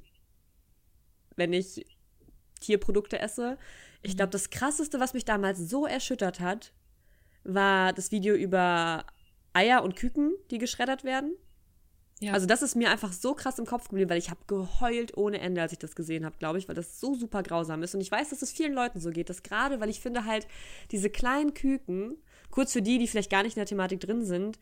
[1.35, 1.85] wenn ich
[2.59, 3.57] Tierprodukte esse.
[4.01, 6.73] Ich glaube, das krasseste, was mich damals so erschüttert hat,
[7.43, 9.05] war das Video über
[9.57, 11.35] Eier und Küken, die geschreddert werden.
[12.19, 12.33] Ja.
[12.33, 15.39] Also das ist mir einfach so krass im Kopf geblieben, weil ich habe geheult ohne
[15.39, 17.95] Ende, als ich das gesehen habe, glaube ich, weil das so super grausam ist.
[17.95, 20.47] Und ich weiß, dass es vielen Leuten so geht, das gerade, weil ich finde halt,
[20.91, 22.17] diese kleinen Küken,
[22.51, 24.59] kurz für die, die vielleicht gar nicht in der Thematik drin sind,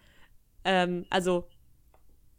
[0.63, 1.47] ähm, also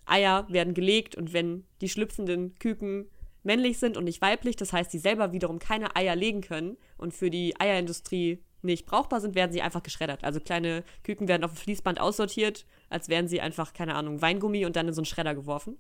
[0.07, 3.11] Eier werden gelegt und wenn die schlüpfenden Küken
[3.43, 7.15] männlich sind und nicht weiblich, das heißt, die selber wiederum keine Eier legen können und
[7.15, 10.25] für die Eierindustrie nicht brauchbar sind, werden sie einfach geschreddert.
[10.25, 14.65] Also kleine Küken werden auf dem Fließband aussortiert, als wären sie einfach, keine Ahnung, Weingummi
[14.65, 15.79] und dann in so einen Schredder geworfen.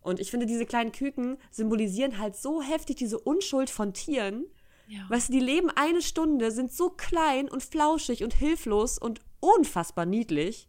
[0.00, 4.46] Und ich finde, diese kleinen Küken symbolisieren halt so heftig diese Unschuld von Tieren.
[4.88, 5.08] Ja.
[5.08, 10.06] Weißt du, die leben eine Stunde, sind so klein und flauschig und hilflos und unfassbar
[10.06, 10.68] niedlich.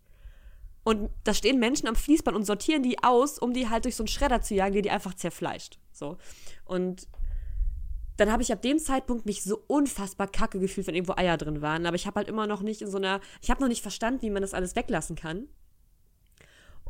[0.83, 4.03] Und da stehen Menschen am Fließband und sortieren die aus, um die halt durch so
[4.03, 5.79] einen Schredder zu jagen, der die einfach zerfleischt.
[5.91, 6.17] So.
[6.65, 7.07] Und
[8.21, 11.61] dann habe ich ab dem Zeitpunkt mich so unfassbar kacke gefühlt, wenn irgendwo Eier drin
[11.63, 11.87] waren.
[11.87, 14.21] Aber ich habe halt immer noch nicht in so einer, ich habe noch nicht verstanden,
[14.21, 15.47] wie man das alles weglassen kann.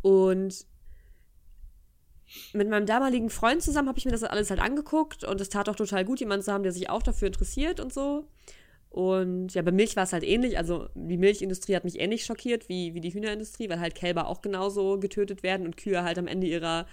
[0.02, 0.66] Und
[2.52, 5.70] mit meinem damaligen Freund zusammen habe ich mir das alles halt angeguckt und es tat
[5.70, 8.28] auch total gut, jemanden zu haben, der sich auch dafür interessiert und so.
[8.90, 10.58] Und ja, bei Milch war es halt ähnlich.
[10.58, 14.42] Also die Milchindustrie hat mich ähnlich schockiert wie, wie die Hühnerindustrie, weil halt Kälber auch
[14.42, 16.88] genauso getötet werden und Kühe halt am Ende ihrer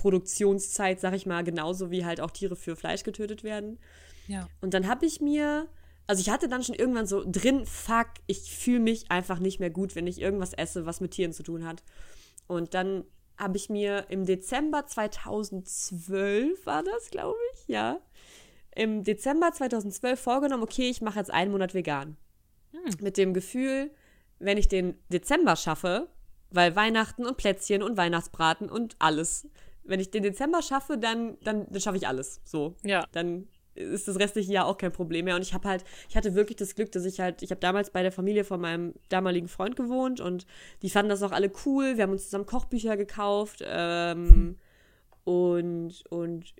[0.00, 3.78] Produktionszeit, sag ich mal, genauso wie halt auch Tiere für Fleisch getötet werden.
[4.28, 4.48] Ja.
[4.62, 5.68] Und dann habe ich mir,
[6.06, 9.68] also ich hatte dann schon irgendwann so drin, fuck, ich fühle mich einfach nicht mehr
[9.68, 11.82] gut, wenn ich irgendwas esse, was mit Tieren zu tun hat.
[12.46, 13.04] Und dann
[13.36, 18.00] habe ich mir im Dezember 2012 war das, glaube ich, ja,
[18.74, 22.16] im Dezember 2012 vorgenommen, okay, ich mache jetzt einen Monat vegan.
[23.00, 23.90] Mit dem Gefühl,
[24.38, 26.08] wenn ich den Dezember schaffe,
[26.50, 29.46] weil Weihnachten und Plätzchen und Weihnachtsbraten und alles,
[29.90, 32.40] wenn ich den Dezember schaffe, dann, dann, dann schaffe ich alles.
[32.44, 32.76] So.
[32.84, 33.04] Ja.
[33.12, 35.34] Dann ist das restliche Jahr auch kein Problem mehr.
[35.34, 37.90] Und ich habe halt, ich hatte wirklich das Glück, dass ich halt, ich habe damals
[37.90, 40.46] bei der Familie von meinem damaligen Freund gewohnt und
[40.82, 41.96] die fanden das auch alle cool.
[41.96, 44.56] Wir haben uns zusammen Kochbücher gekauft ähm,
[45.24, 46.54] und, und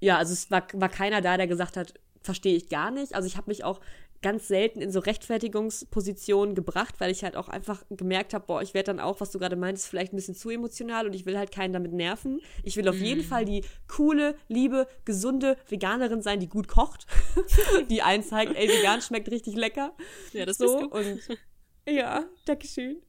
[0.00, 3.14] ja, also es war, war keiner da, der gesagt hat, verstehe ich gar nicht.
[3.14, 3.80] Also ich habe mich auch
[4.22, 8.74] ganz selten in so Rechtfertigungspositionen gebracht, weil ich halt auch einfach gemerkt habe, boah, ich
[8.74, 11.38] werde dann auch, was du gerade meintest, vielleicht ein bisschen zu emotional und ich will
[11.38, 12.40] halt keinen damit nerven.
[12.62, 13.04] Ich will auf mm.
[13.04, 17.06] jeden Fall die coole, liebe, gesunde Veganerin sein, die gut kocht,
[17.90, 19.94] die einen zeigt, ey, vegan schmeckt richtig lecker.
[20.32, 21.20] Ja, das so und
[21.88, 23.00] ja, danke schön.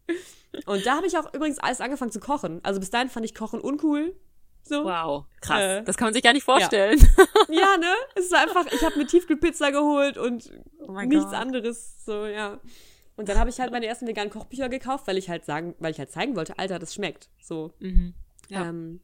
[0.65, 2.60] Und da habe ich auch übrigens alles angefangen zu kochen.
[2.63, 4.15] Also bis dahin fand ich Kochen uncool.
[4.63, 4.86] So.
[4.86, 5.62] Wow, krass.
[5.62, 7.00] Äh, das kann man sich gar nicht vorstellen.
[7.50, 7.93] Ja, ja ne?
[8.15, 11.34] Es ist einfach, ich habe mir Tiefkühlpizza geholt und oh nichts God.
[11.34, 12.06] anderes.
[12.06, 12.60] So, ja.
[13.17, 15.91] Und dann habe ich halt meine ersten veganen Kochbücher gekauft, weil ich halt sagen, weil
[15.91, 17.30] ich halt zeigen wollte, Alter, das schmeckt.
[17.41, 17.74] So.
[17.80, 18.13] Mhm.
[18.50, 18.69] Ja.
[18.69, 19.02] Ähm,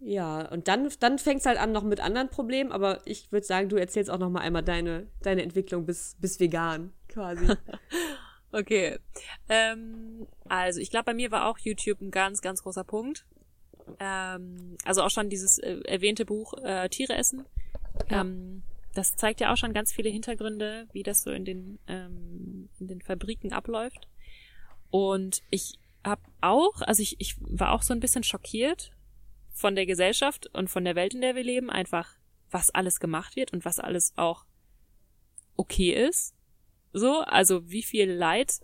[0.00, 3.46] ja, und dann, dann fängt es halt an noch mit anderen Problemen, aber ich würde
[3.46, 7.46] sagen, du erzählst auch noch mal einmal deine, deine Entwicklung bis, bis vegan, quasi.
[8.52, 8.98] okay.
[9.48, 13.26] Ähm, also ich glaube, bei mir war auch YouTube ein ganz, ganz großer Punkt.
[13.98, 17.46] Ähm, also auch schon dieses äh, erwähnte Buch äh, Tiere essen.
[18.10, 18.22] Ja.
[18.22, 18.62] Ähm,
[18.94, 22.88] das zeigt ja auch schon ganz viele Hintergründe, wie das so in den, ähm, in
[22.88, 24.08] den Fabriken abläuft.
[24.90, 28.92] Und ich habe auch, also ich, ich war auch so ein bisschen schockiert
[29.52, 32.16] von der Gesellschaft und von der Welt, in der wir leben, einfach
[32.50, 34.46] was alles gemacht wird und was alles auch
[35.56, 36.34] okay ist.
[36.92, 38.60] So, also wie viel Leid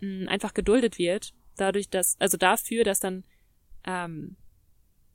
[0.00, 3.24] mh, einfach geduldet wird, dadurch, dass, also dafür, dass dann
[3.84, 4.36] ähm,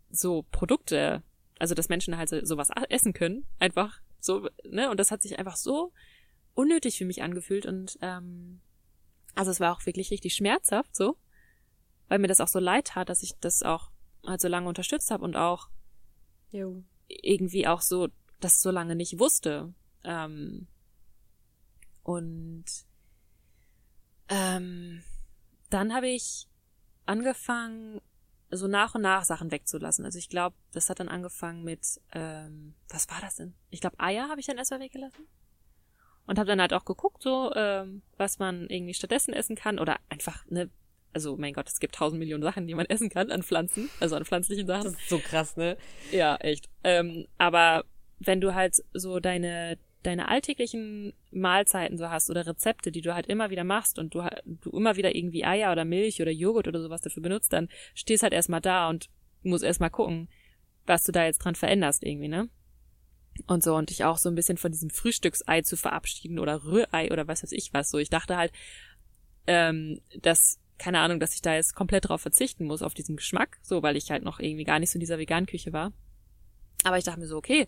[0.09, 1.23] so Produkte,
[1.59, 4.89] also dass Menschen halt so, sowas essen können, einfach so, ne?
[4.89, 5.91] Und das hat sich einfach so
[6.53, 8.61] unnötig für mich angefühlt und ähm,
[9.35, 11.17] also es war auch wirklich richtig schmerzhaft so,
[12.07, 13.91] weil mir das auch so leid tat, dass ich das auch
[14.25, 15.69] halt so lange unterstützt habe und auch
[16.51, 16.83] jo.
[17.07, 18.07] irgendwie auch so
[18.39, 19.73] das so lange nicht wusste.
[20.03, 20.67] Ähm,
[22.03, 22.65] und
[24.29, 25.03] ähm,
[25.69, 26.47] dann habe ich
[27.05, 28.01] angefangen,
[28.51, 30.05] so nach und nach Sachen wegzulassen.
[30.05, 33.53] Also ich glaube, das hat dann angefangen mit, ähm, was war das denn?
[33.69, 35.27] Ich glaube, Eier habe ich dann erstmal weggelassen.
[36.27, 39.77] Und habe dann halt auch geguckt, so, ähm, was man irgendwie stattdessen essen kann.
[39.77, 40.71] Oder einfach, ne,
[41.13, 44.15] also mein Gott, es gibt tausend Millionen Sachen, die man essen kann an Pflanzen, also
[44.15, 44.93] an pflanzlichen Sachen.
[44.93, 45.77] Das ist so krass, ne?
[46.11, 46.69] Ja, echt.
[46.83, 47.85] Ähm, aber
[48.19, 53.27] wenn du halt so deine deine alltäglichen Mahlzeiten so hast oder Rezepte, die du halt
[53.27, 56.81] immer wieder machst und du, du immer wieder irgendwie Eier oder Milch oder Joghurt oder
[56.81, 59.09] sowas dafür benutzt, dann stehst halt erstmal da und
[59.43, 60.29] musst erstmal gucken,
[60.85, 62.49] was du da jetzt dran veränderst irgendwie, ne?
[63.47, 67.11] Und so, und dich auch so ein bisschen von diesem Frühstücksei zu verabschieden oder Rührei
[67.11, 67.89] oder was weiß ich was.
[67.89, 68.53] So, ich dachte halt,
[69.45, 73.57] ähm, dass, keine Ahnung, dass ich da jetzt komplett drauf verzichten muss, auf diesen Geschmack,
[73.61, 75.91] so, weil ich halt noch irgendwie gar nicht so in dieser Veganküche war.
[76.83, 77.67] Aber ich dachte mir so, okay,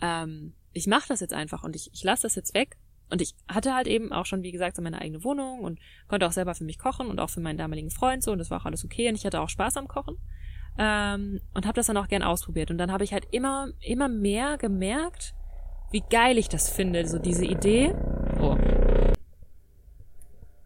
[0.00, 2.76] ähm, ich mache das jetzt einfach und ich, ich lasse das jetzt weg.
[3.10, 6.26] Und ich hatte halt eben auch schon, wie gesagt, so meine eigene Wohnung und konnte
[6.26, 8.60] auch selber für mich kochen und auch für meinen damaligen Freund so und das war
[8.60, 10.16] auch alles okay und ich hatte auch Spaß am Kochen.
[10.76, 12.70] Ähm, und habe das dann auch gern ausprobiert.
[12.70, 15.34] Und dann habe ich halt immer, immer mehr gemerkt,
[15.92, 17.94] wie geil ich das finde, so diese Idee.
[18.40, 18.56] Oh.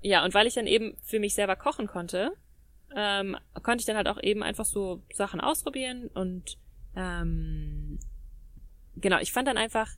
[0.00, 2.32] Ja, und weil ich dann eben für mich selber kochen konnte,
[2.96, 6.56] ähm, konnte ich dann halt auch eben einfach so Sachen ausprobieren und
[6.96, 7.98] ähm,
[9.00, 9.90] genau, ich fand dann einfach,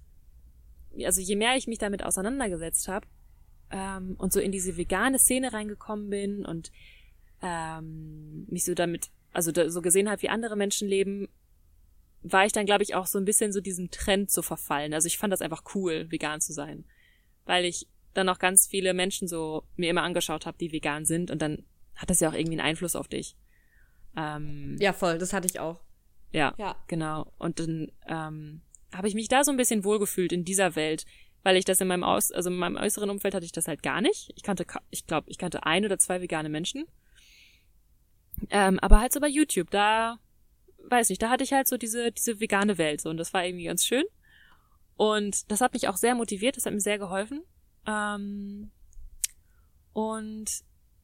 [1.04, 3.06] also je mehr ich mich damit auseinandergesetzt habe
[3.70, 6.70] ähm, und so in diese vegane Szene reingekommen bin und
[7.42, 11.28] ähm, mich so damit, also da, so gesehen habe, wie andere Menschen leben,
[12.22, 14.92] war ich dann, glaube ich, auch so ein bisschen so diesem Trend zu verfallen.
[14.92, 16.84] Also ich fand das einfach cool, vegan zu sein.
[17.46, 21.30] Weil ich dann auch ganz viele Menschen so mir immer angeschaut habe, die vegan sind
[21.30, 23.36] und dann hat das ja auch irgendwie einen Einfluss auf dich.
[24.16, 25.80] Ähm, ja, voll, das hatte ich auch.
[26.32, 26.76] Ja, ja.
[26.88, 27.32] genau.
[27.38, 28.62] Und dann ähm,
[28.94, 31.04] habe ich mich da so ein bisschen wohlgefühlt in dieser Welt,
[31.42, 33.82] weil ich das in meinem Aus, also in meinem äußeren Umfeld hatte ich das halt
[33.82, 34.32] gar nicht.
[34.36, 36.86] Ich kannte, ich glaube, ich kannte ein oder zwei vegane Menschen.
[38.50, 40.18] Ähm, aber halt so bei YouTube, da,
[40.88, 43.44] weiß nicht, da hatte ich halt so diese, diese vegane Welt so und das war
[43.44, 44.04] irgendwie ganz schön.
[44.96, 47.42] Und das hat mich auch sehr motiviert, das hat mir sehr geholfen.
[47.86, 48.70] Ähm,
[49.92, 50.50] und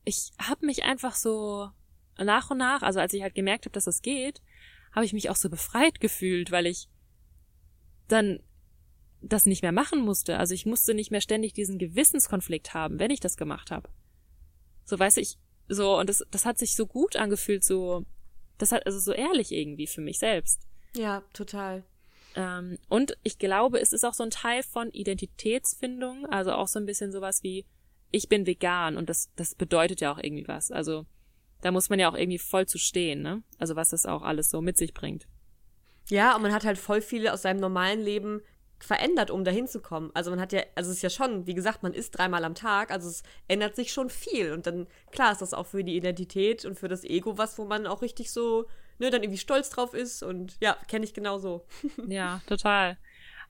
[0.05, 1.71] ich habe mich einfach so
[2.19, 4.43] nach und nach, also als ich halt gemerkt habe, dass das geht,
[4.93, 6.89] habe ich mich auch so befreit gefühlt, weil ich
[8.09, 8.41] dann
[9.21, 10.39] das nicht mehr machen musste.
[10.39, 13.89] Also ich musste nicht mehr ständig diesen Gewissenskonflikt haben, wenn ich das gemacht habe.
[14.85, 15.39] So weiß ich,
[15.69, 18.05] so, und das, das hat sich so gut angefühlt, so,
[18.59, 20.63] das hat, also so ehrlich irgendwie für mich selbst.
[20.95, 21.85] Ja, total.
[22.37, 26.79] Ähm, und ich glaube, es ist auch so ein Teil von Identitätsfindung, also auch so
[26.79, 27.67] ein bisschen sowas wie,
[28.13, 30.71] ich bin vegan und das, das bedeutet ja auch irgendwie was.
[30.71, 31.07] Also
[31.63, 33.43] da muss man ja auch irgendwie voll zu stehen, ne?
[33.59, 35.27] Also was das auch alles so mit sich bringt.
[36.09, 38.41] Ja, und man hat halt voll viele aus seinem normalen Leben
[38.79, 40.11] verändert, um dahin zu kommen.
[40.15, 42.55] Also man hat ja, also es ist ja schon, wie gesagt, man isst dreimal am
[42.55, 44.53] Tag, also es ändert sich schon viel.
[44.53, 47.65] Und dann, klar, ist das auch für die Identität und für das Ego was, wo
[47.65, 48.67] man auch richtig so,
[48.99, 51.67] ne, dann irgendwie stolz drauf ist und ja, kenne ich genauso.
[52.07, 52.99] ja, total.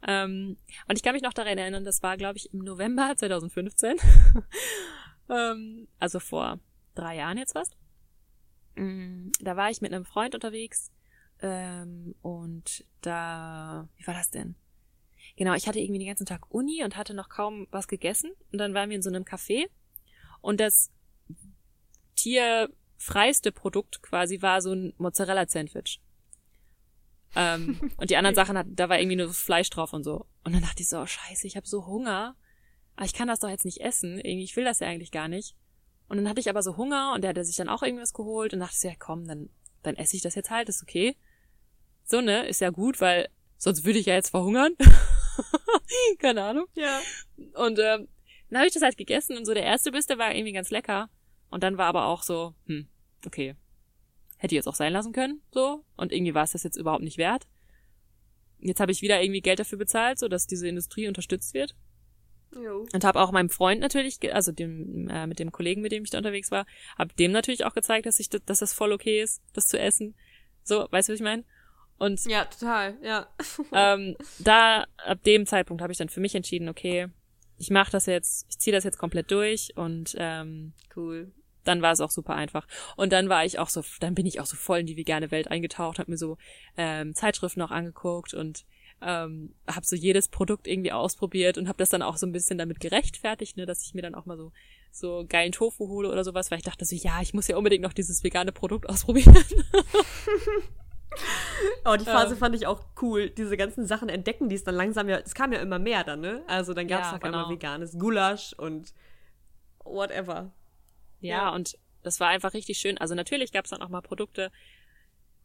[0.06, 0.56] Ähm,
[0.88, 3.96] und ich kann mich noch daran erinnern, das war, glaube ich, im November 2015.
[5.28, 6.60] ähm, also vor
[6.94, 7.76] drei Jahren jetzt fast.
[8.76, 10.92] Mm, da war ich mit einem Freund unterwegs
[11.42, 14.54] ähm, und da, wie war das denn?
[15.36, 18.58] Genau, ich hatte irgendwie den ganzen Tag Uni und hatte noch kaum was gegessen und
[18.58, 19.66] dann waren wir in so einem Café
[20.40, 20.90] und das
[22.16, 26.00] tierfreiste Produkt quasi war so ein Mozzarella-Sandwich.
[27.34, 30.26] Ähm, und die anderen Sachen, hat, da war irgendwie nur Fleisch drauf und so.
[30.44, 32.36] Und dann dachte ich so, oh, scheiße, ich habe so Hunger.
[32.96, 34.18] Aber ich kann das doch jetzt nicht essen.
[34.18, 35.54] Irgendwie, ich will das ja eigentlich gar nicht.
[36.08, 38.54] Und dann hatte ich aber so Hunger und der hatte sich dann auch irgendwas geholt
[38.54, 39.50] und dachte so, ja komm, dann,
[39.82, 41.16] dann esse ich das jetzt halt, ist okay.
[42.06, 44.72] So, ne, ist ja gut, weil sonst würde ich ja jetzt verhungern.
[46.18, 46.66] Keine Ahnung.
[46.74, 47.00] Ja.
[47.54, 48.08] Und ähm,
[48.48, 50.70] dann habe ich das halt gegessen und so der erste Biss, der war irgendwie ganz
[50.70, 51.10] lecker.
[51.50, 52.86] Und dann war aber auch so, hm,
[53.26, 53.54] okay.
[54.38, 55.84] Hätte ich jetzt auch sein lassen können, so.
[55.96, 57.46] Und irgendwie war es das jetzt überhaupt nicht wert.
[58.58, 61.74] Jetzt habe ich wieder irgendwie Geld dafür bezahlt, so dass diese Industrie unterstützt wird.
[62.54, 62.86] Jo.
[62.92, 66.10] Und habe auch meinem Freund natürlich, also dem äh, mit dem Kollegen, mit dem ich
[66.10, 66.66] da unterwegs war,
[66.96, 69.78] habe dem natürlich auch gezeigt, dass ich, das- dass das voll okay ist, das zu
[69.78, 70.14] essen.
[70.62, 71.44] So, weißt du, was ich meine?
[71.98, 73.26] Und Ja, total, ja.
[73.72, 77.08] ähm, da ab dem Zeitpunkt habe ich dann für mich entschieden, okay,
[77.58, 81.32] ich mache das jetzt, ich ziehe das jetzt komplett durch und ähm, Cool.
[81.64, 82.66] dann war es auch super einfach.
[82.96, 85.30] Und dann war ich auch so, dann bin ich auch so voll in die vegane
[85.30, 86.36] Welt eingetaucht, habe mir so
[86.76, 88.66] ähm, Zeitschriften auch angeguckt und
[89.00, 92.58] ähm, habe so jedes Produkt irgendwie ausprobiert und habe das dann auch so ein bisschen
[92.58, 94.52] damit gerechtfertigt, ne, dass ich mir dann auch mal so
[94.90, 97.82] so geilen Tofu hole oder sowas, weil ich dachte so, ja, ich muss ja unbedingt
[97.82, 99.36] noch dieses vegane Produkt ausprobieren.
[101.84, 102.38] Oh, die Phase Ähm.
[102.38, 103.30] fand ich auch cool.
[103.30, 106.20] Diese ganzen Sachen entdecken, die es dann langsam ja, es kam ja immer mehr dann,
[106.20, 106.42] ne?
[106.46, 107.54] Also dann gab es Ja, auf einmal genau.
[107.54, 108.92] veganes Gulasch und
[109.84, 110.52] whatever.
[111.20, 111.50] Ja, Ja.
[111.54, 112.98] und das war einfach richtig schön.
[112.98, 114.50] Also natürlich gab es dann auch mal Produkte,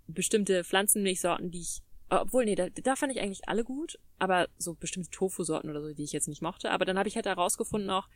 [0.08, 4.74] bestimmte Pflanzenmilchsorten, die ich, obwohl, nee, da, da fand ich eigentlich alle gut, aber so
[4.74, 6.72] bestimmte Tofu-Sorten oder so, die ich jetzt nicht mochte.
[6.72, 8.08] Aber dann habe ich halt herausgefunden auch,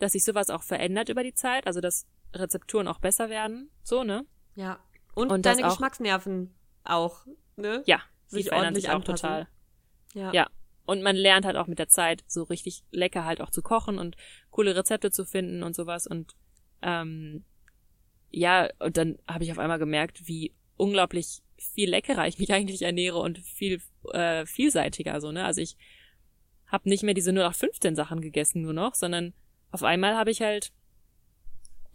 [0.00, 4.02] dass sich sowas auch verändert über die Zeit, also dass Rezepturen auch besser werden, so,
[4.02, 4.26] ne?
[4.56, 4.80] Ja.
[5.14, 6.52] Und, Und deine Geschmacksnerven
[6.84, 7.82] auch, ne?
[7.86, 9.16] Ja, Sich ordentlich sich auch anpassen.
[9.16, 9.48] total.
[10.14, 10.32] Ja.
[10.32, 10.50] Ja.
[10.86, 13.98] Und man lernt halt auch mit der Zeit so richtig lecker halt auch zu kochen
[13.98, 14.16] und
[14.50, 16.06] coole Rezepte zu finden und sowas.
[16.06, 16.34] Und
[16.82, 17.44] ähm,
[18.30, 22.82] ja, und dann habe ich auf einmal gemerkt, wie unglaublich viel leckerer ich mich eigentlich
[22.82, 23.80] ernähre und viel
[24.12, 25.44] äh, vielseitiger so, ne?
[25.44, 25.76] Also ich
[26.66, 29.32] habe nicht mehr diese nur nach 15 Sachen gegessen nur noch, sondern
[29.70, 30.72] auf einmal habe ich halt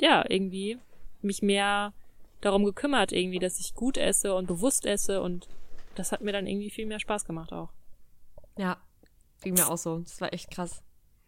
[0.01, 0.77] ja irgendwie
[1.21, 1.93] mich mehr
[2.41, 5.47] darum gekümmert irgendwie, dass ich gut esse und bewusst esse und
[5.95, 7.69] das hat mir dann irgendwie viel mehr Spaß gemacht auch.
[8.57, 8.77] Ja.
[9.41, 9.99] Ging mir auch so.
[9.99, 10.81] Das war echt krass.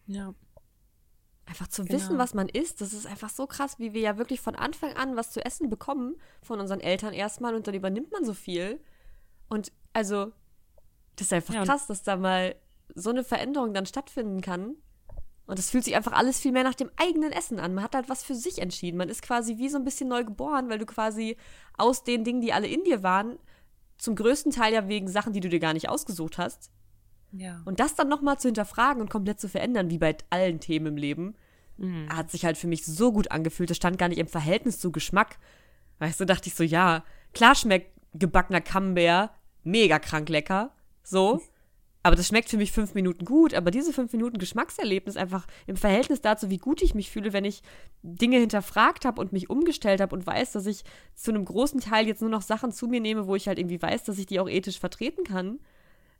[0.06, 0.34] Ja.
[1.46, 1.94] Einfach zu Genau.
[1.98, 4.92] wissen, was man isst, das ist einfach so krass, wie wir ja wirklich von Anfang
[4.96, 8.80] an was zu essen bekommen von unseren Eltern erstmal und dann übernimmt man so viel.
[9.48, 10.32] Und also,
[11.16, 12.54] das ist einfach Ja, krass, dass da mal
[12.94, 14.76] so eine Veränderung dann stattfinden kann.
[15.52, 17.74] Und es fühlt sich einfach alles viel mehr nach dem eigenen Essen an.
[17.74, 18.96] Man hat halt was für sich entschieden.
[18.96, 21.36] Man ist quasi wie so ein bisschen neu geboren, weil du quasi
[21.76, 23.38] aus den Dingen, die alle in dir waren,
[23.98, 26.70] zum größten Teil ja wegen Sachen, die du dir gar nicht ausgesucht hast,
[27.32, 27.60] Ja.
[27.66, 30.96] und das dann nochmal zu hinterfragen und komplett zu verändern, wie bei allen Themen im
[30.96, 31.34] Leben,
[31.76, 32.08] Mhm.
[32.08, 33.68] hat sich halt für mich so gut angefühlt.
[33.70, 35.38] Das stand gar nicht im Verhältnis zu Geschmack.
[35.98, 39.30] Weißt du, dachte ich so, ja, klar schmeckt gebackener Camembert
[39.64, 40.72] mega krank lecker.
[41.02, 41.40] So.
[42.02, 43.54] Aber das schmeckt für mich fünf Minuten gut.
[43.54, 47.44] Aber diese fünf Minuten Geschmackserlebnis einfach im Verhältnis dazu, wie gut ich mich fühle, wenn
[47.44, 47.62] ich
[48.02, 50.82] Dinge hinterfragt habe und mich umgestellt habe und weiß, dass ich
[51.14, 53.80] zu einem großen Teil jetzt nur noch Sachen zu mir nehme, wo ich halt irgendwie
[53.80, 55.60] weiß, dass ich die auch ethisch vertreten kann.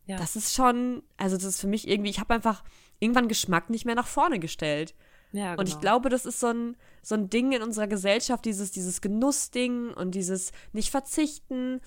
[0.07, 0.17] Ja.
[0.17, 2.63] Das ist schon, also das ist für mich irgendwie, ich habe einfach
[3.01, 4.95] irgendwann Geschmack nicht mehr nach vorne gestellt.
[5.33, 5.81] ja, Und ich genau.
[5.81, 10.15] glaube, das ist so ein, so ein Ding in unserer Gesellschaft, dieses, dieses Genussding und
[10.15, 11.81] dieses nicht verzichten.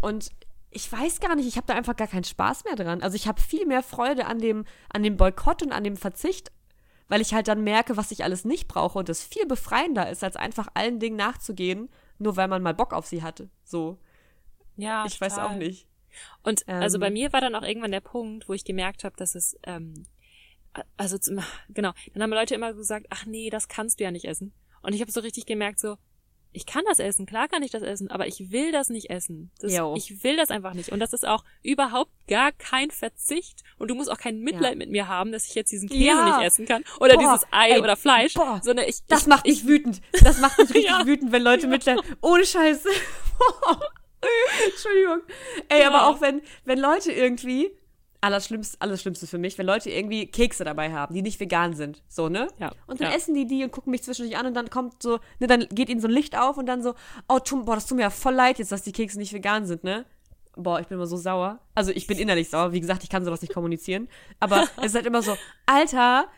[0.00, 0.30] Und
[0.74, 3.02] ich weiß gar nicht, ich habe da einfach gar keinen Spaß mehr dran.
[3.02, 6.52] Also ich habe viel mehr Freude an dem, an dem Boykott und an dem Verzicht,
[7.08, 10.24] weil ich halt dann merke, was ich alles nicht brauche und das viel befreiender ist,
[10.24, 13.48] als einfach allen Dingen nachzugehen, nur weil man mal Bock auf sie hatte.
[13.64, 13.98] So.
[14.76, 15.48] ja, ich weiß total.
[15.48, 15.86] auch nicht.
[16.42, 17.00] Und also Ähm.
[17.00, 20.06] bei mir war dann auch irgendwann der Punkt, wo ich gemerkt habe, dass es, ähm,
[20.96, 24.24] also zum, genau, dann haben Leute immer gesagt, ach nee, das kannst du ja nicht
[24.24, 24.52] essen.
[24.82, 25.96] Und ich habe so richtig gemerkt, so,
[26.56, 29.50] ich kann das essen, klar kann ich das essen, aber ich will das nicht essen.
[29.60, 30.90] Das, ich will das einfach nicht.
[30.90, 33.62] Und das ist auch überhaupt gar kein Verzicht.
[33.76, 34.78] Und du musst auch kein Mitleid Ja.
[34.78, 36.24] mit mir haben, dass ich jetzt diesen Käse Ja.
[36.38, 36.84] nicht essen kann.
[37.00, 38.34] Oder Boah, dieses Ei ey, oder Fleisch.
[38.34, 38.60] boah.
[38.62, 40.00] sondern ich, Das ich, macht mich wütend.
[40.22, 41.04] Das macht mich richtig Ja.
[41.04, 42.02] wütend, wenn Leute mitleiden.
[42.22, 42.88] Ohne Scheiße.
[44.66, 45.20] Entschuldigung.
[45.68, 47.70] Ey, aber auch wenn, wenn Leute irgendwie,
[48.24, 52.02] allerschlimmste, alles Schlimmste für mich, wenn Leute irgendwie Kekse dabei haben, die nicht vegan sind.
[52.08, 52.48] So, ne?
[52.58, 53.16] Ja, Und dann ja.
[53.16, 55.88] essen die die und gucken mich zwischendurch an und dann kommt so, ne, dann geht
[55.88, 56.94] ihnen so ein Licht auf und dann so,
[57.28, 59.66] oh, tu, boah, das tut mir ja voll leid jetzt, dass die Kekse nicht vegan
[59.66, 60.04] sind, ne?
[60.56, 61.58] boah, ich bin immer so sauer.
[61.74, 62.72] Also ich bin innerlich sauer.
[62.72, 64.08] Wie gesagt, ich kann sowas nicht kommunizieren.
[64.40, 66.28] Aber es ist halt immer so, Alter,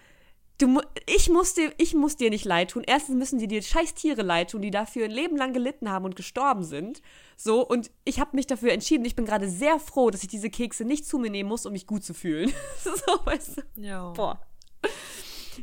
[0.59, 2.83] du, ich muss dir, ich muss dir nicht leid tun.
[2.87, 6.05] Erstens müssen die dir scheiß Tiere leid tun, die dafür ein Leben lang gelitten haben
[6.05, 7.03] und gestorben sind.
[7.37, 9.05] So, und ich habe mich dafür entschieden.
[9.05, 11.73] Ich bin gerade sehr froh, dass ich diese Kekse nicht zu mir nehmen muss, um
[11.73, 12.53] mich gut zu fühlen.
[12.85, 12.93] so,
[13.25, 13.83] weißt du?
[13.83, 14.11] Ja.
[14.11, 14.41] Boah.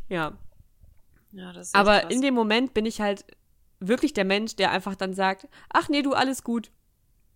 [0.10, 0.38] Ja.
[1.32, 2.13] Ja, Aber krass.
[2.13, 3.25] in dem Moment bin ich halt
[3.79, 6.71] wirklich der Mensch, der einfach dann sagt, ach nee, du, alles gut.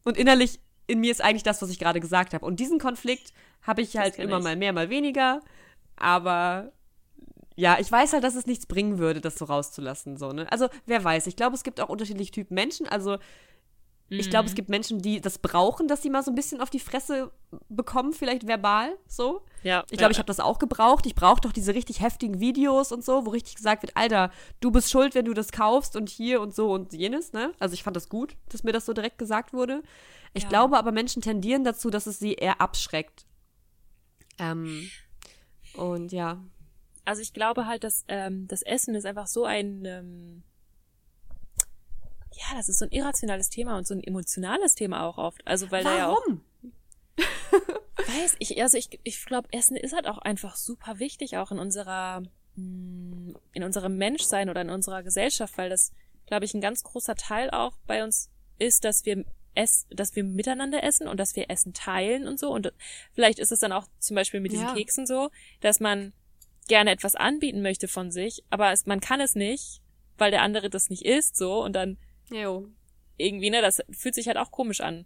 [0.03, 2.45] Und innerlich in mir ist eigentlich das, was ich gerade gesagt habe.
[2.45, 4.43] Und diesen Konflikt habe ich halt immer ich.
[4.43, 5.41] mal mehr, mal weniger.
[5.97, 6.71] Aber
[7.57, 10.15] ja, ich weiß halt, dass es nichts bringen würde, das so rauszulassen.
[10.15, 10.49] So, ne?
[10.51, 11.27] Also, wer weiß.
[11.27, 12.87] Ich glaube, es gibt auch unterschiedliche Typen Menschen.
[12.87, 13.17] Also,
[14.09, 16.69] ich glaube, es gibt Menschen, die das brauchen, dass sie mal so ein bisschen auf
[16.69, 17.29] die Fresse
[17.67, 19.41] bekommen, vielleicht verbal, so.
[19.63, 21.05] ja, Ich glaube, ja, ich habe das auch gebraucht.
[21.05, 24.71] Ich brauche doch diese richtig heftigen Videos und so, wo richtig gesagt wird, Alter, du
[24.71, 27.51] bist schuld, wenn du das kaufst und hier und so und jenes, ne?
[27.59, 29.83] Also ich fand das gut, dass mir das so direkt gesagt wurde.
[30.33, 30.49] Ich Ja.
[30.49, 33.25] glaube aber, Menschen tendieren dazu, dass es sie eher abschreckt.
[34.39, 34.89] Ähm,
[35.73, 36.41] und ja.
[37.07, 40.43] Also ich glaube halt, dass ähm, das Essen ist einfach so ein ähm,
[42.37, 45.45] ja, das ist so ein irrationales Thema und so ein emotionales Thema auch oft.
[45.47, 46.41] Also weil da ja auch Warum?
[47.97, 51.59] weiß ich, also ich, ich glaube, Essen ist halt auch einfach super wichtig, auch in
[51.59, 52.21] unserer,
[52.55, 55.91] mm, in unserem Menschsein oder in unserer Gesellschaft, weil das,
[56.27, 60.23] glaube ich, ein ganz großer Teil auch bei uns ist, dass wir ess, dass wir
[60.23, 62.51] miteinander essen und dass wir Essen teilen und so.
[62.51, 62.71] Und
[63.13, 64.73] vielleicht ist es dann auch zum Beispiel mit diesen Ja.
[64.75, 66.13] Keksen so, dass man
[66.67, 69.81] gerne etwas anbieten möchte von sich, aber es, man kann es nicht,
[70.17, 71.97] weil der andere das nicht isst, so, und dann
[72.29, 72.67] Jo.
[73.17, 75.05] irgendwie, ne, das fühlt sich halt auch komisch an.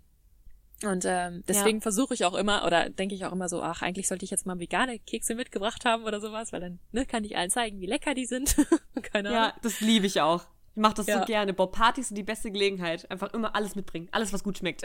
[0.83, 4.07] Und ähm, deswegen versuche ich auch immer, oder denke ich auch immer so, ach, eigentlich
[4.07, 7.37] sollte ich jetzt mal vegane Kekse mitgebracht haben oder sowas, weil dann ne, kann ich
[7.37, 8.55] allen zeigen, wie lecker die sind.
[9.03, 9.41] Keine Ahnung.
[9.43, 10.43] Ja, das liebe ich auch.
[10.73, 11.19] Ich mache das Ja.
[11.19, 11.53] so gerne.
[11.53, 13.09] Boah, Partys sind die beste Gelegenheit.
[13.11, 14.07] Einfach immer alles mitbringen.
[14.11, 14.81] Alles, was gut schmeckt.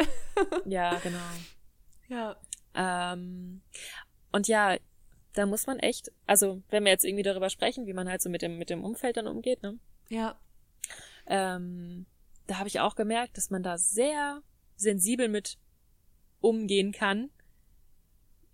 [0.66, 1.16] Ja, genau.
[2.08, 2.36] ja.
[2.74, 3.62] Ähm,
[4.32, 4.76] und ja,
[5.36, 8.30] da muss man echt, also wenn wir jetzt irgendwie darüber sprechen, wie man halt so
[8.30, 9.78] mit dem, mit dem Umfeld dann umgeht, ne?
[10.08, 10.38] Ja.
[11.26, 12.06] ähm,
[12.46, 14.42] da habe ich auch gemerkt, dass man da sehr
[14.76, 15.58] sensibel mit
[16.40, 17.30] umgehen kann,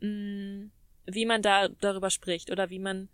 [0.00, 0.70] mh,
[1.06, 3.08] wie man da darüber spricht oder wie man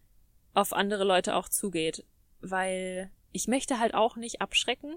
[0.55, 2.05] auf andere Leute auch zugeht,
[2.41, 4.97] weil ich möchte halt auch nicht abschrecken.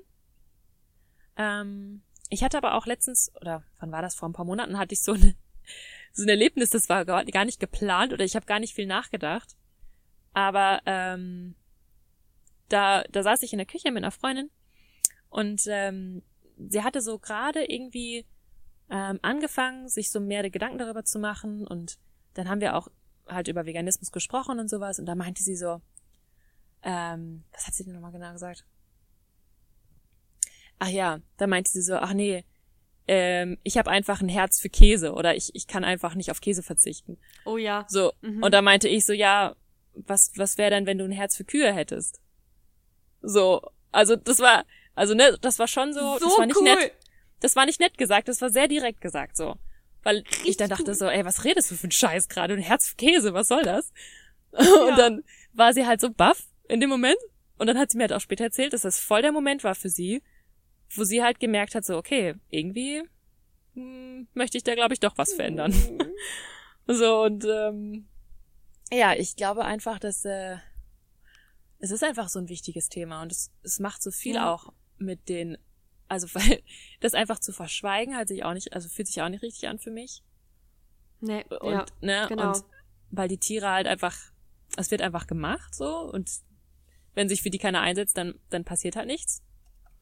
[1.35, 4.93] Ähm, ich hatte aber auch letztens, oder wann war das, vor ein paar Monaten hatte
[4.93, 5.35] ich so, eine,
[6.13, 9.55] so ein Erlebnis, das war gar nicht geplant oder ich habe gar nicht viel nachgedacht.
[10.33, 11.55] Aber ähm,
[12.69, 14.49] da, da saß ich in der Küche mit einer Freundin
[15.29, 16.23] und ähm,
[16.57, 18.25] sie hatte so gerade irgendwie
[18.89, 21.97] ähm, angefangen, sich so mehr Gedanken darüber zu machen und
[22.33, 22.87] dann haben wir auch
[23.27, 25.81] halt über Veganismus gesprochen und sowas und da meinte sie so,
[26.83, 28.65] ähm, was hat sie denn nochmal genau gesagt?
[30.79, 32.43] Ach ja, da meinte sie so, ach nee,
[33.07, 36.41] ähm, ich habe einfach ein Herz für Käse oder ich, ich kann einfach nicht auf
[36.41, 37.17] Käse verzichten.
[37.45, 37.85] Oh ja.
[37.89, 38.43] So, Mhm.
[38.43, 39.55] und da meinte ich so, ja,
[39.93, 42.21] was, was wäre denn, wenn du ein Herz für Kühe hättest?
[43.21, 43.61] So,
[43.91, 46.63] also das war, also ne, das war schon so, das war nicht cool.
[46.63, 46.93] nett,
[47.39, 49.55] das war nicht nett gesagt, das war sehr direkt gesagt so.
[50.03, 50.93] Weil ich dann dachte cool.
[50.95, 52.55] so, ey, was redest du für einen Scheiß gerade?
[52.55, 53.91] Ein Herz für Käse, was soll das?
[54.53, 54.65] Ja.
[54.89, 57.15] Und dann war sie halt so baff in dem Moment.
[57.57, 59.75] Und dann hat sie mir halt auch später erzählt, dass das voll der Moment war
[59.75, 60.21] für sie,
[60.95, 63.03] wo sie halt gemerkt hat, so, okay, irgendwie
[63.73, 65.73] hm, möchte ich da, glaube ich, doch was verändern.
[66.87, 68.07] So, und ähm,
[68.91, 70.57] ja, ich glaube einfach, dass äh,
[71.79, 74.51] es ist einfach so ein wichtiges Thema und es, es macht so viel Ja.
[74.51, 75.57] auch mit den,
[76.07, 76.61] also weil
[76.99, 79.79] das einfach zu verschweigen hat sich auch nicht, also fühlt sich auch nicht richtig an
[79.79, 80.23] für mich.
[81.21, 82.49] Nee, Und, ja, ne, genau.
[82.49, 82.63] und
[83.11, 84.17] weil die Tiere halt einfach,
[84.75, 86.29] es wird einfach gemacht so und
[87.13, 89.43] wenn sich für die keiner einsetzt, dann, dann passiert halt nichts.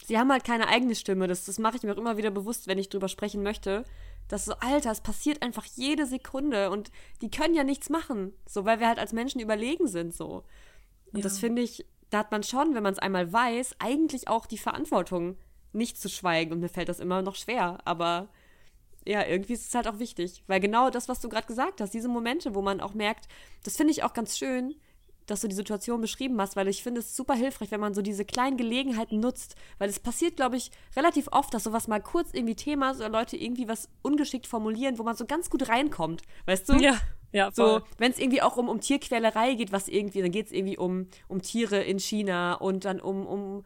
[0.09, 1.27] Sie haben halt keine eigene Stimme.
[1.27, 3.83] Das, das mache ich mir auch immer wieder bewusst, wenn ich drüber sprechen möchte.
[4.27, 6.89] Dass so, Alter, es passiert einfach jede Sekunde und
[7.21, 8.33] die können ja nichts machen.
[8.47, 10.43] So, weil wir halt als Menschen überlegen sind, so.
[11.13, 11.21] Und Ja.
[11.21, 14.57] das finde ich, da hat man schon, wenn man es einmal weiß, eigentlich auch die
[14.57, 15.37] Verantwortung,
[15.73, 16.53] nicht zu schweigen.
[16.53, 17.77] Und mir fällt das immer noch schwer.
[17.85, 18.29] Aber
[19.05, 20.43] ja, irgendwie ist es halt auch wichtig.
[20.47, 23.27] Weil genau das, was du gerade gesagt hast, diese Momente, wo man auch merkt,
[23.63, 24.73] das finde ich auch ganz schön,
[25.29, 28.01] dass du die Situation beschrieben hast, weil ich finde es super hilfreich, wenn man so
[28.01, 32.33] diese kleinen Gelegenheiten nutzt, weil es passiert, glaube ich, relativ oft, dass sowas mal kurz
[32.33, 36.23] irgendwie Thema ist oder Leute irgendwie was ungeschickt formulieren, wo man so ganz gut reinkommt,
[36.45, 36.73] weißt du?
[36.75, 36.99] Ja,
[37.31, 40.51] ja, So, wenn es irgendwie auch um, um Tierquälerei geht, was irgendwie, dann geht es
[40.51, 43.63] irgendwie um, um Tiere in China und dann um, um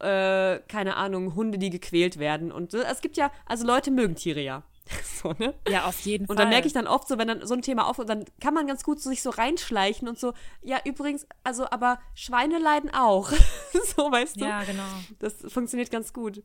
[0.00, 2.52] äh, keine Ahnung, Hunde, die gequält werden.
[2.52, 2.78] Und so.
[2.78, 4.62] es gibt ja, also Leute mögen Tiere ja.
[5.22, 5.54] so, ne?
[5.68, 6.36] Ja, auf jeden Und Fall.
[6.36, 8.66] dann merke ich dann oft so, wenn dann so ein Thema aufkommt, dann kann man
[8.66, 10.32] ganz gut so sich so reinschleichen und so,
[10.62, 13.30] ja, übrigens, also, aber Schweine leiden auch.
[13.96, 14.44] so, weißt du?
[14.44, 14.82] Ja, genau.
[15.18, 16.38] Das funktioniert ganz gut.
[16.38, 16.44] Und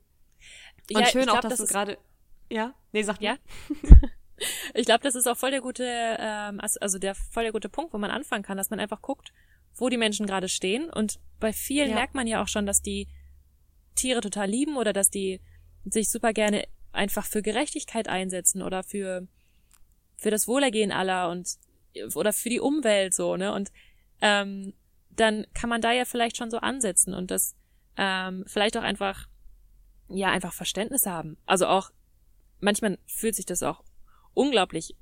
[1.00, 1.98] Ja, schön ich auch, glaub, dass das du ist- gerade.
[2.50, 2.74] Ja?
[2.92, 3.38] Nee, sag Ja.
[4.74, 7.94] ich glaube, das ist auch voll der gute, ähm, also der voll der gute Punkt,
[7.94, 9.32] wo man anfangen kann, dass man einfach guckt,
[9.76, 10.90] wo die Menschen gerade stehen.
[10.90, 11.96] Und bei vielen Ja.
[11.96, 13.08] merkt man ja auch schon, dass die
[13.96, 15.40] Tiere total lieben oder dass die
[15.86, 19.28] sich super gerne einfach für Gerechtigkeit einsetzen oder für
[20.18, 21.58] für das Wohlergehen aller und
[22.16, 23.72] oder für die Umwelt so ne und
[24.22, 24.74] ähm,
[25.10, 27.56] dann kann man da ja vielleicht schon so ansetzen und das
[27.98, 29.28] ähm, vielleicht auch einfach
[30.10, 31.92] ja einfach Verständnis haben also auch
[32.60, 33.84] manchmal fühlt sich das auch
[34.34, 34.96] unglaublich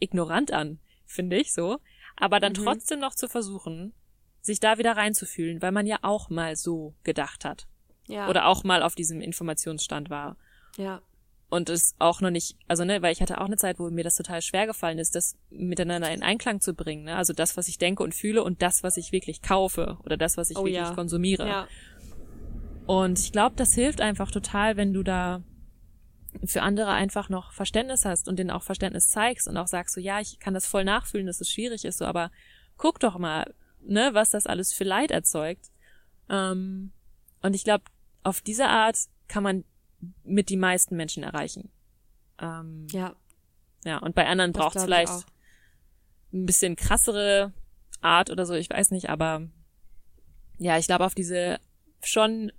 [0.00, 1.78] ignorant an finde ich so
[2.16, 2.64] aber dann Mhm.
[2.64, 3.94] trotzdem noch zu versuchen
[4.42, 7.66] sich da wieder reinzufühlen weil man ja auch mal so gedacht hat
[8.08, 8.28] Ja.
[8.28, 10.36] oder auch mal auf diesem Informationsstand war
[10.76, 11.00] Ja.
[11.54, 14.02] Und es auch noch nicht, also ne, weil ich hatte auch eine Zeit, wo mir
[14.02, 17.16] das total schwer gefallen ist, das miteinander in Einklang zu bringen, ne?
[17.16, 20.36] Also das, was ich denke und fühle und das, was ich wirklich kaufe oder das,
[20.36, 20.94] was ich Oh wirklich ja.
[20.94, 21.46] konsumiere.
[21.46, 21.68] Ja.
[22.86, 25.44] Und ich glaube, das hilft einfach total, wenn du da
[26.44, 30.00] für andere einfach noch Verständnis hast und denen auch Verständnis zeigst und auch sagst so,
[30.00, 32.32] ja, ich kann das voll nachfühlen, dass es schwierig ist, so, aber
[32.76, 35.70] guck doch mal, ne, was das alles für Leid erzeugt.
[36.28, 36.90] Ähm,
[37.42, 37.84] und ich glaube,
[38.24, 38.98] auf diese Art
[39.28, 39.64] kann man
[40.24, 41.70] mit die meisten Menschen erreichen.
[42.38, 43.14] Ähm, Ja.
[43.84, 45.26] ja, und bei anderen braucht es vielleicht
[46.32, 47.52] ein bisschen krassere
[48.00, 49.48] Art oder so, ich weiß nicht, aber
[50.58, 51.58] ja, ich glaube auf diese
[52.02, 52.52] schon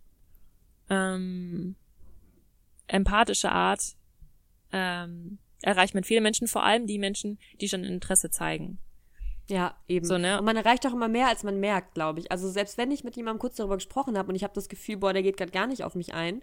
[0.89, 1.76] ähm,
[2.88, 3.96] empathische Art
[4.72, 8.80] ähm, erreicht man viele Menschen, vor allem die Menschen, die schon Interesse zeigen.
[9.48, 10.06] Ja, eben.
[10.06, 10.39] So, ne?
[10.39, 12.32] Und man erreicht auch immer mehr, als man merkt, glaube ich.
[12.32, 14.98] Also selbst wenn ich mit jemandem kurz darüber gesprochen habe und ich habe das Gefühl,
[14.98, 16.41] boah, der geht gerade gar nicht auf mich ein,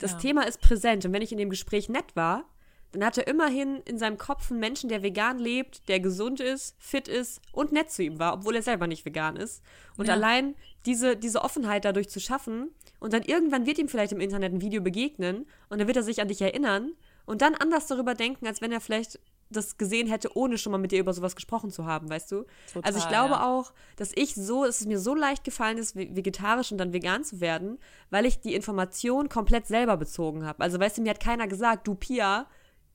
[0.00, 0.18] das Ja.
[0.18, 1.04] Thema ist präsent.
[1.04, 2.44] Und wenn ich in dem Gespräch nett war,
[2.92, 6.74] dann hat er immerhin in seinem Kopf einen Menschen, der vegan lebt, der gesund ist,
[6.80, 9.62] fit ist und nett zu ihm war, obwohl er selber nicht vegan ist.
[9.96, 10.14] Und Ja.
[10.14, 14.52] allein diese, diese Offenheit dadurch zu schaffen und dann irgendwann wird ihm vielleicht im Internet
[14.52, 16.92] ein Video begegnen und dann wird er sich an dich erinnern
[17.26, 19.20] und dann anders darüber denken, als wenn er vielleicht
[19.50, 22.44] das gesehen hätte, ohne schon mal mit dir über sowas gesprochen zu haben, weißt du?
[22.72, 23.46] Total, also ich glaube ja.
[23.46, 26.92] auch, dass ich so, dass es mir so leicht gefallen ist, ve- vegetarisch und dann
[26.92, 27.78] vegan zu werden,
[28.10, 30.62] weil ich die Information komplett selber bezogen habe.
[30.62, 32.46] Also weißt du, mir hat keiner gesagt, du Pia,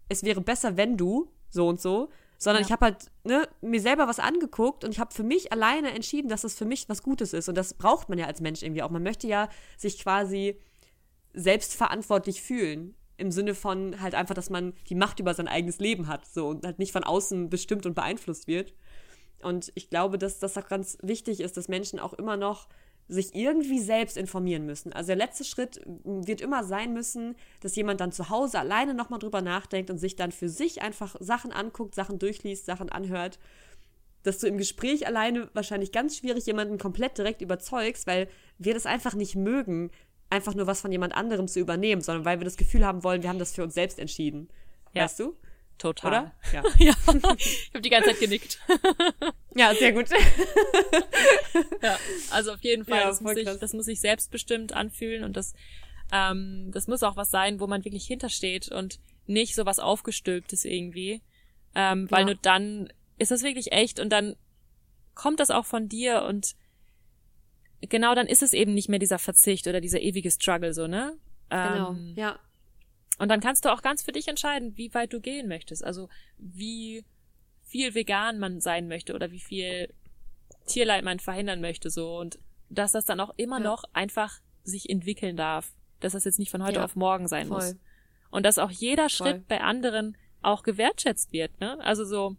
[0.10, 2.68] es wäre besser, wenn du so und so, sondern Ja.
[2.68, 6.28] ich habe halt ne, mir selber was angeguckt und ich habe für mich alleine entschieden,
[6.28, 7.47] dass es für mich was Gutes ist.
[7.49, 8.89] Und das braucht man ja als Mensch irgendwie auch.
[8.89, 10.60] Man möchte ja sich quasi
[11.34, 12.95] selbstverantwortlich fühlen.
[13.18, 16.47] Im Sinne von halt einfach, dass man die Macht über sein eigenes Leben hat so
[16.47, 18.74] und halt nicht von außen bestimmt und beeinflusst wird.
[19.41, 22.68] Und ich glaube, dass das auch ganz wichtig ist, dass Menschen auch immer noch
[23.07, 24.91] sich irgendwie selbst informieren müssen.
[24.91, 29.20] Also der letzte Schritt wird immer sein müssen, dass jemand dann zu Hause alleine nochmal
[29.20, 33.38] drüber nachdenkt und sich dann für sich einfach Sachen anguckt, Sachen durchliest, Sachen anhört.
[34.24, 38.88] Dass du im Gespräch alleine wahrscheinlich ganz schwierig jemanden komplett direkt überzeugst, weil wir das
[38.88, 39.91] einfach nicht mögen,
[40.36, 43.21] einfach nur was von jemand anderem zu übernehmen, sondern weil wir das Gefühl haben wollen,
[43.23, 44.49] wir haben das für uns selbst entschieden.
[44.93, 45.03] Ja.
[45.03, 45.36] Weißt du?
[45.77, 46.11] Total.
[46.11, 46.36] Oder?
[46.53, 46.63] Ja.
[46.79, 46.93] ja.
[47.38, 48.59] ich habe die ganze Zeit genickt.
[49.57, 50.07] Ja, sehr gut.
[51.81, 51.97] Ja,
[52.31, 53.59] also auf jeden Fall, Ja, das, muss sich, krass.
[53.59, 55.53] das muss sich selbstbestimmt anfühlen und das,
[56.11, 60.65] ähm, das muss auch was sein, wo man wirklich hintersteht und nicht so was aufgestülptes
[60.65, 61.21] irgendwie,
[61.73, 62.25] ähm, weil Ja.
[62.25, 64.36] nur dann ist das wirklich echt und dann
[65.13, 66.55] kommt das auch von dir und
[67.82, 71.17] genau dann ist es eben nicht mehr dieser Verzicht oder dieser ewige Struggle so, ne?
[71.49, 71.91] Genau.
[71.91, 72.39] Ähm, Ja.
[73.19, 75.84] und dann kannst du auch ganz für dich entscheiden, wie weit du gehen möchtest.
[75.84, 77.05] Also wie
[77.63, 79.93] viel vegan man sein möchte oder wie viel
[80.65, 83.63] Tierleid man verhindern möchte so und dass das dann auch immer Ja.
[83.63, 85.73] noch einfach sich entwickeln darf.
[85.99, 87.57] Dass das jetzt nicht von heute Ja, auf morgen sein voll.
[87.57, 87.76] muss.
[88.32, 89.28] Und dass auch jeder Voll.
[89.34, 91.59] Schritt bei anderen auch gewertschätzt wird.
[91.59, 91.80] Ne?
[91.82, 92.36] Also so,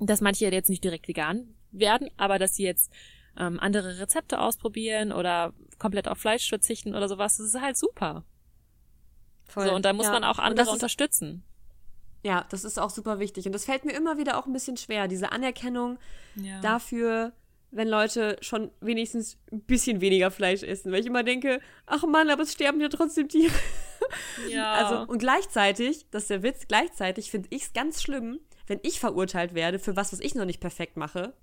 [0.00, 2.90] dass manche jetzt nicht direkt vegan werden, aber dass sie jetzt
[3.38, 8.24] ähm, andere Rezepte ausprobieren oder komplett auf Fleisch verzichten oder sowas, das ist halt super.
[9.46, 9.66] Voll.
[9.66, 10.12] So, und da muss ja.
[10.12, 11.42] man auch andere unterstützen.
[12.22, 13.46] Ja, das ist auch super wichtig.
[13.46, 15.98] Und das fällt mir immer wieder auch ein bisschen schwer, diese Anerkennung
[16.36, 16.60] Ja.
[16.62, 17.32] dafür,
[17.70, 20.90] wenn Leute schon wenigstens ein bisschen weniger Fleisch essen.
[20.90, 23.52] Weil ich immer denke, ach Mann, aber es sterben ja trotzdem Tiere.
[24.48, 24.72] ja.
[24.74, 29.00] Also, und gleichzeitig, das ist der Witz, gleichzeitig finde ich es ganz schlimm, wenn ich
[29.00, 31.34] verurteilt werde für was, was ich noch nicht perfekt mache.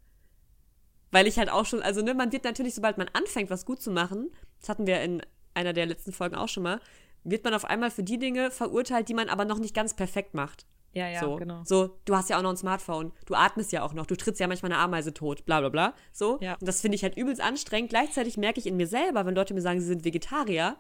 [1.12, 3.82] Weil ich halt auch schon, also ne, man wird natürlich, sobald man anfängt, was gut
[3.82, 5.22] zu machen, das hatten wir in
[5.54, 6.80] einer der letzten Folgen auch schon mal,
[7.24, 10.34] wird man auf einmal für die Dinge verurteilt, die man aber noch nicht ganz perfekt
[10.34, 10.66] macht.
[10.94, 11.62] ja, ja, so, genau.
[11.66, 14.40] so, du hast ja auch noch ein Smartphone, du atmest ja auch noch, du trittst
[14.40, 15.94] ja manchmal eine Ameise tot, bla bla bla.
[16.12, 16.40] So.
[16.42, 16.54] Ja.
[16.54, 17.90] Und das finde ich halt übelst anstrengend.
[17.90, 20.78] Gleichzeitig merke ich in mir selber, wenn Leute mir sagen, sie sind Vegetarier,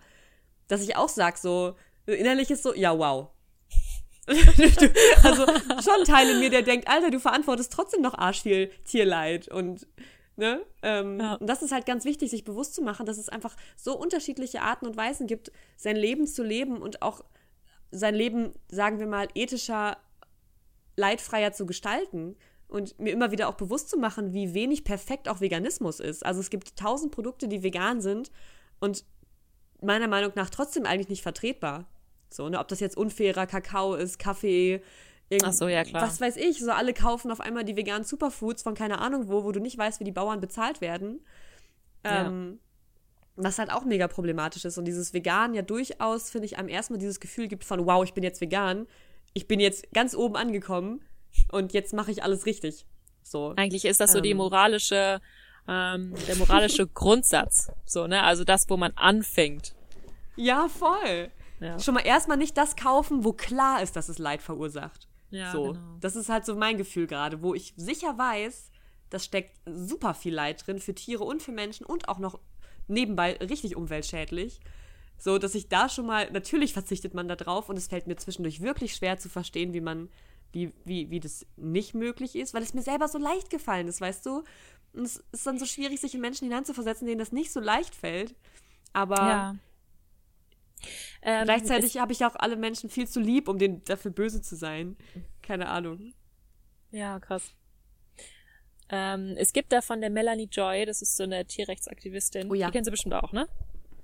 [0.67, 1.75] dass ich auch sag, so,
[2.05, 3.29] innerlich ist so, ja, wow.
[5.23, 8.71] Also schon ein Teil in mir, der denkt, Alter, du verantwortest trotzdem noch arsch viel
[8.85, 9.87] Tierleid und
[10.35, 10.61] ne?
[10.81, 11.35] Ähm, Ja.
[11.35, 14.61] Und das ist halt ganz wichtig, sich bewusst zu machen, dass es einfach so unterschiedliche
[14.61, 17.23] Arten und Weisen gibt, sein Leben zu leben und auch
[17.91, 19.97] sein Leben, sagen wir mal, ethischer,
[20.95, 22.35] leidfreier zu gestalten
[22.67, 26.25] und mir immer wieder auch bewusst zu machen, wie wenig perfekt auch Veganismus ist.
[26.25, 28.31] Also es gibt tausend Produkte, die vegan sind
[28.79, 29.03] und
[29.81, 31.85] meiner Meinung nach trotzdem eigentlich nicht vertretbar.
[32.29, 34.81] So, ne, ob das jetzt unfairer Kakao ist, Kaffee,
[35.43, 36.03] Ach so, ja klar.
[36.03, 39.43] was weiß ich, so alle kaufen auf einmal die veganen Superfoods von keine Ahnung wo,
[39.43, 41.21] wo du nicht weißt, wie die Bauern bezahlt werden.
[42.03, 42.27] Ja.
[42.27, 42.59] Ähm,
[43.35, 44.77] was halt auch mega problematisch ist.
[44.77, 48.13] Und dieses Vegan ja durchaus, finde ich, einem erstmal dieses Gefühl gibt von, wow, ich
[48.13, 48.87] bin jetzt vegan.
[49.33, 51.01] Ich bin jetzt ganz oben angekommen
[51.51, 52.85] und jetzt mache ich alles richtig.
[53.23, 53.53] So.
[53.55, 54.37] Eigentlich ist das so die Ähm.
[54.37, 55.21] moralische,
[55.67, 57.71] ähm, der moralische Grundsatz.
[57.85, 58.23] So, ne?
[58.23, 59.73] Also das, wo man anfängt.
[60.35, 61.31] Ja, voll.
[61.61, 61.79] Ja.
[61.79, 65.07] Schon mal erstmal nicht das kaufen, wo klar ist, dass es Leid verursacht.
[65.31, 65.73] Ja, so.
[65.73, 65.97] genau.
[65.99, 68.71] Das ist halt so mein Gefühl gerade, wo ich sicher weiß,
[69.09, 72.39] das steckt super viel Leid drin für Tiere und für Menschen und auch noch
[72.87, 74.59] nebenbei richtig umweltschädlich.
[75.17, 78.15] So, dass ich da schon mal, natürlich verzichtet man da drauf und es fällt mir
[78.15, 80.09] zwischendurch wirklich schwer zu verstehen, wie man,
[80.51, 84.01] wie, wie, wie das nicht möglich ist, weil es mir selber so leicht gefallen ist,
[84.01, 84.43] weißt du?
[84.93, 87.93] Und es ist dann so schwierig, sich in Menschen hineinzuversetzen, denen das nicht so leicht
[87.93, 88.35] fällt.
[88.93, 89.55] Aber Ja.
[91.21, 94.55] Ähm, gleichzeitig habe ich auch alle Menschen viel zu lieb, um denen dafür böse zu
[94.55, 94.97] sein.
[95.41, 96.13] Keine Ahnung.
[96.91, 97.53] Ja, krass.
[98.89, 102.51] Ähm, es gibt da von der Melanie Joy, das ist so eine Tierrechtsaktivistin.
[102.51, 102.67] Oh ja.
[102.67, 103.47] Die kennst du bestimmt auch, ne?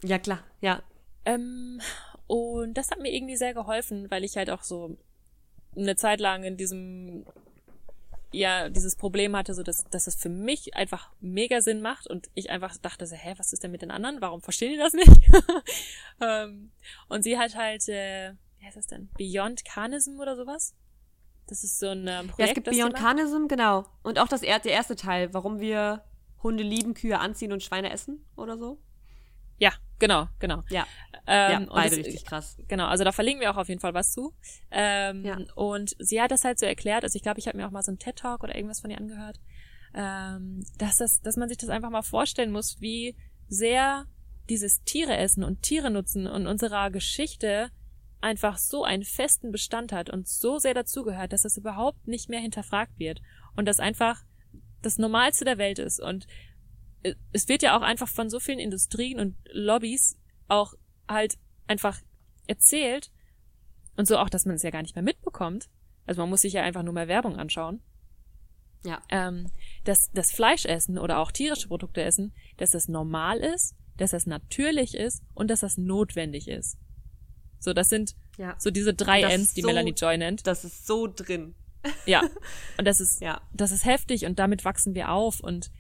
[0.02, 0.82] Ja, klar, ja.
[1.26, 1.82] Ähm,
[2.28, 4.98] und das hat mir irgendwie sehr geholfen, weil ich halt auch so
[5.76, 7.26] eine Zeit lang in diesem,
[8.38, 12.30] ja, dieses Problem hatte, so dass, dass es für mich einfach mega Sinn macht und
[12.36, 14.22] ich einfach dachte so, hä, was ist denn mit den anderen?
[14.22, 15.12] Warum verstehen die das nicht?
[16.22, 16.72] ähm,
[17.10, 19.10] und sie hat halt, äh, wie heißt das denn?
[19.18, 20.76] Beyond Carnism oder sowas?
[21.48, 22.40] Das ist so ein ähm, Projekt.
[22.40, 22.96] Ja, es gibt das Beyond.
[22.96, 23.86] Carnism, genau.
[24.04, 26.04] Und auch das er der erste Teil, warum wir
[26.44, 28.80] Hunde lieben, Kühe anziehen und Schweine essen oder so.
[29.60, 30.64] Ja, genau, genau.
[30.70, 30.86] Ja,
[31.26, 32.58] Ähm, ja und beide das- richtig krass.
[32.68, 34.34] Genau, also da verlinken wir auch auf jeden Fall was zu.
[34.72, 35.38] Ähm, Ja.
[35.56, 37.84] Und sie hat das halt so erklärt, also ich glaube, ich habe mir auch mal
[37.84, 39.40] so einen TED-Talk oder irgendwas von ihr angehört,
[39.94, 43.16] ähm, dass, das, dass man sich das einfach mal vorstellen muss, wie
[43.48, 44.06] sehr
[44.50, 47.70] dieses Tiere essen und Tiere nutzen in unserer Geschichte
[48.22, 52.40] einfach so einen festen Bestand hat und so sehr dazugehört, dass das überhaupt nicht mehr
[52.40, 53.22] hinterfragt wird
[53.56, 54.24] und das einfach
[54.82, 56.00] das Normalste der Welt ist.
[56.00, 56.28] Und äh,
[57.32, 60.74] es wird ja auch einfach von so vielen Industrien und Lobbys auch
[61.08, 61.38] halt
[61.68, 62.00] einfach
[62.48, 63.12] erzählt
[63.96, 65.70] und so auch, dass man es ja gar nicht mehr mitbekommt.
[66.06, 67.82] Also man muss sich ja einfach nur mehr Werbung anschauen.
[68.86, 69.02] Ja.
[69.10, 69.50] Ähm,
[69.84, 74.96] dass das Fleischessen oder auch tierische Produkte essen, dass das normal ist, dass das natürlich
[74.96, 76.78] ist und dass das notwendig ist.
[77.60, 78.56] So, das sind Ja.
[78.60, 80.46] so diese drei Ns, die so- Melanie Joy nennt.
[80.48, 81.56] Das ist so drin.
[82.06, 82.22] Ja.
[82.78, 83.42] Und das ist, Ja.
[83.54, 85.40] das ist heftig und damit wachsen wir auf.
[85.40, 85.72] Und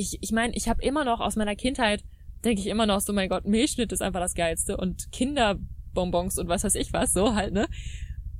[0.00, 2.02] ich, ich meine, ich habe immer noch aus meiner Kindheit,
[2.44, 6.48] denke ich immer noch so, mein Gott, Milchschnitt ist einfach das Geilste und Kinderbonbons und
[6.48, 7.66] was weiß ich was, so halt, ne?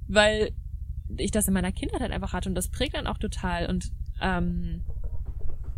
[0.08, 0.52] Weil
[1.16, 3.68] ich das in meiner Kindheit halt einfach hatte und das prägt dann auch total.
[3.68, 3.92] Und
[4.22, 4.84] ähm,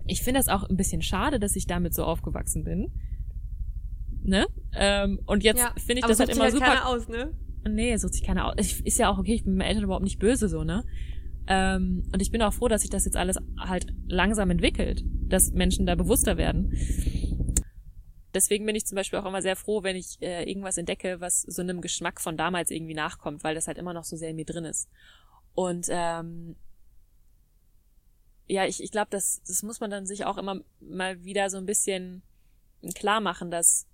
[0.07, 2.93] ich finde das auch ein bisschen schade, dass ich damit so aufgewachsen bin.
[4.23, 4.47] Ne?
[4.75, 5.73] Ähm, und jetzt ja.
[5.77, 7.33] finde ich das halt sucht immer sich super keiner aus, ne?
[7.69, 8.55] Nee, sucht sich keiner aus.
[8.85, 10.85] Ist ja auch okay, ich bin meinen Eltern überhaupt nicht böse, so, ne?
[11.47, 15.53] Ähm, und ich bin auch froh, dass sich das jetzt alles halt langsam entwickelt, dass
[15.53, 16.73] Menschen da bewusster werden.
[18.35, 21.43] Deswegen bin ich zum Beispiel auch immer sehr froh, wenn ich äh, irgendwas entdecke, was
[21.43, 24.37] so einem Geschmack von damals irgendwie nachkommt, weil das halt immer noch so sehr in
[24.37, 24.89] mir drin ist.
[25.55, 26.57] Und ähm,
[28.47, 31.59] ja, ich, ich glaube, das, das muss man dann sich auch immer mal wieder so
[31.59, 32.23] ein bisschen
[32.95, 33.87] klar machen, dass,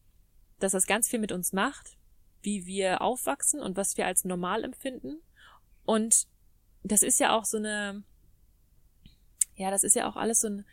[0.61, 1.99] dass das ganz viel mit uns macht,
[2.43, 5.21] wie wir aufwachsen und was wir als normal empfinden.
[5.85, 6.27] Und
[6.83, 8.03] das ist ja auch so eine,
[9.57, 10.65] ja, das ist ja auch alles so ein,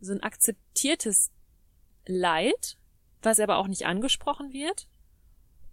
[0.00, 1.30] so ein akzeptiertes
[2.06, 2.76] Leid,
[3.22, 4.86] was aber auch nicht angesprochen wird.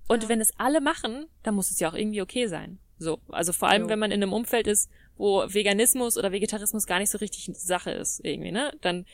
[0.07, 0.29] Und Ja.
[0.29, 2.79] wenn es alle machen, dann muss es ja auch irgendwie okay sein.
[2.97, 3.89] So, also vor allem, Jo.
[3.89, 7.91] wenn man in einem Umfeld ist, wo Veganismus oder Vegetarismus gar nicht so richtig Sache
[7.91, 8.71] ist, irgendwie, ne?
[8.81, 9.05] Dann,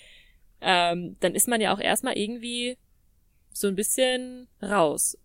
[0.61, 2.77] ähm, dann ist man ja auch erstmal irgendwie
[3.53, 5.17] so ein bisschen raus.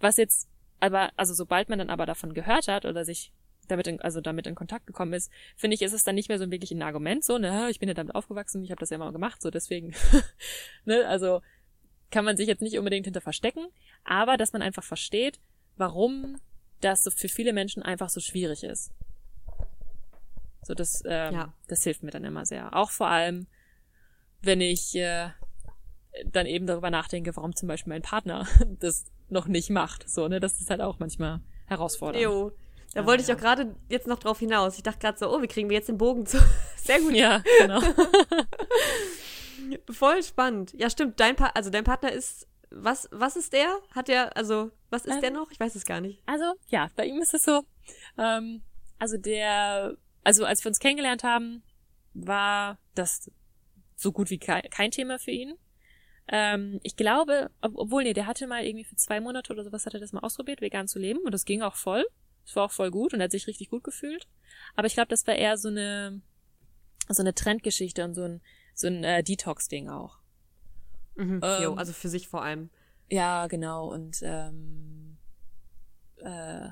[0.00, 0.48] Was jetzt,
[0.80, 3.32] aber, also sobald man dann aber davon gehört hat oder sich
[3.66, 6.38] damit in, also damit in Kontakt gekommen ist, finde ich, ist es dann nicht mehr
[6.38, 8.98] so wirklich ein Argument, so, ne, ich bin ja damit aufgewachsen, ich habe das ja
[8.98, 9.94] mal gemacht, so deswegen,
[10.84, 11.40] ne, also
[12.10, 13.66] kann man sich jetzt nicht unbedingt hinter verstecken,
[14.04, 15.40] aber dass man einfach versteht,
[15.76, 16.38] warum
[16.80, 18.92] das so für viele Menschen einfach so schwierig ist.
[20.62, 21.54] So, das, ähm, Ja.
[21.68, 22.74] das hilft mir dann immer sehr.
[22.76, 23.46] Auch vor allem,
[24.42, 25.30] wenn ich äh,
[26.26, 28.46] dann eben darüber nachdenke, warum zum Beispiel mein Partner
[28.80, 30.08] das noch nicht macht.
[30.08, 32.22] So, ne, das ist halt auch manchmal herausfordernd.
[32.22, 32.52] Jo.
[32.94, 34.76] Da Ja, wollte ich auch gerade jetzt noch drauf hinaus.
[34.76, 36.38] Ich dachte gerade so, oh, wie kriegen wir jetzt den Bogen zu?
[36.76, 37.12] Sehr gut.
[37.12, 37.80] Ja, genau.
[39.90, 40.72] Voll spannend.
[40.74, 41.18] Ja, stimmt.
[41.18, 43.78] Dein pa also dein Partner ist was, was ist der?
[43.92, 45.50] Hat der, also, was ist Ähm, der noch?
[45.50, 46.22] Ich weiß es gar nicht.
[46.26, 47.62] Also, ja, bei ihm ist es so.
[48.18, 48.62] Ähm,
[48.98, 51.62] also der, also als wir uns kennengelernt haben,
[52.14, 53.30] war das
[53.96, 55.54] so gut wie kein, kein Thema für ihn.
[56.28, 59.86] Ähm, ich glaube, ob, obwohl, nee, der hatte mal irgendwie für zwei Monate oder sowas
[59.86, 62.04] hat er das mal ausprobiert, vegan zu leben und das ging auch voll.
[62.44, 64.28] Es war auch voll gut und er hat sich richtig gut gefühlt.
[64.76, 66.20] Aber ich glaube, das war eher so eine,
[67.08, 68.40] so eine Trendgeschichte und so ein,
[68.74, 70.18] so ein äh, Detox-Ding auch.
[71.16, 71.40] Mhm.
[71.42, 72.70] Ähm, jo, also für sich vor allem.
[73.10, 73.92] Ja, genau.
[73.92, 75.16] Und ähm,
[76.16, 76.68] äh,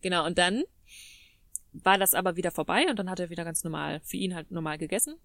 [0.00, 0.64] genau, und dann
[1.72, 4.50] war das aber wieder vorbei und dann hat er wieder ganz normal, für ihn halt
[4.50, 5.16] normal gegessen.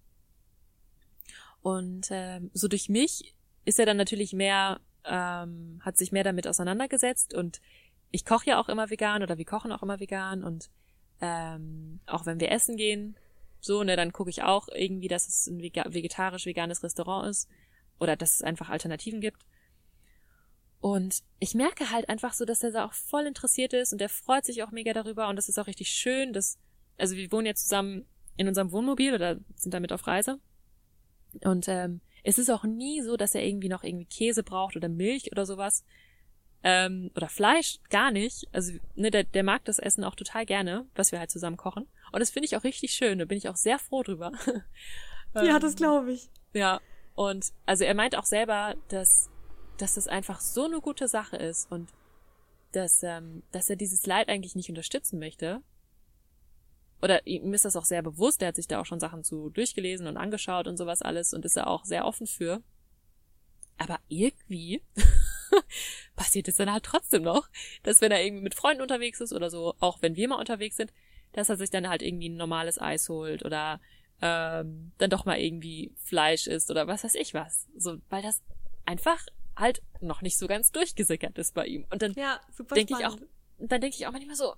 [1.62, 3.34] Und ähm, so durch mich
[3.64, 7.60] ist er dann natürlich mehr, ähm, hat sich mehr damit auseinandergesetzt und
[8.10, 10.70] ich koche ja auch immer vegan oder wir kochen auch immer vegan und
[11.20, 13.16] ähm, auch wenn wir essen gehen,
[13.60, 17.48] so, ne, dann gucke ich auch irgendwie, dass es ein vega- vegetarisch-veganes Restaurant ist
[17.98, 19.42] oder dass es einfach Alternativen gibt.
[20.80, 24.08] Und ich merke halt einfach so, dass er da auch voll interessiert ist und er
[24.08, 26.58] freut sich auch mega darüber und das ist auch richtig schön, dass,
[26.96, 28.06] also wir wohnen jetzt zusammen
[28.36, 30.40] in unserem Wohnmobil oder sind damit auf Reise.
[31.44, 34.88] Und ähm, es ist auch nie so, dass er irgendwie noch irgendwie Käse braucht oder
[34.88, 35.84] Milch oder sowas.
[36.62, 38.46] Ähm, oder Fleisch, gar nicht.
[38.52, 41.86] Also, ne, der, der mag das Essen auch total gerne, was wir halt zusammen kochen.
[42.12, 44.32] Und das finde ich auch richtig schön, da bin ich auch sehr froh drüber.
[45.34, 46.28] Ja, Ähm, das glaube ich.
[46.54, 46.80] ja,
[47.14, 49.30] und also er meint auch selber, dass,
[49.78, 51.88] dass das einfach so eine gute Sache ist und
[52.72, 55.62] dass, ähm, dass er dieses Leid eigentlich nicht unterstützen möchte.
[57.00, 59.50] Oder ihm ist das auch sehr bewusst, er hat sich da auch schon Sachen zu
[59.50, 62.60] durchgelesen und angeschaut und sowas alles und ist da auch sehr offen für.
[63.78, 64.82] Aber irgendwie
[66.16, 67.48] passiert es dann halt trotzdem noch,
[67.82, 70.76] dass wenn er irgendwie mit Freunden unterwegs ist oder so, auch wenn wir mal unterwegs
[70.76, 70.92] sind,
[71.32, 73.80] dass er sich dann halt irgendwie ein normales Eis holt oder
[74.22, 77.68] ähm, dann doch mal irgendwie Fleisch isst oder was weiß ich was.
[77.76, 78.42] So, weil das
[78.84, 79.24] einfach
[79.56, 81.86] halt noch nicht so ganz durchgesickert ist bei ihm.
[81.90, 82.40] Und dann Ja,
[82.74, 83.16] denke ich auch,
[83.58, 84.54] dann denke ich auch manchmal so,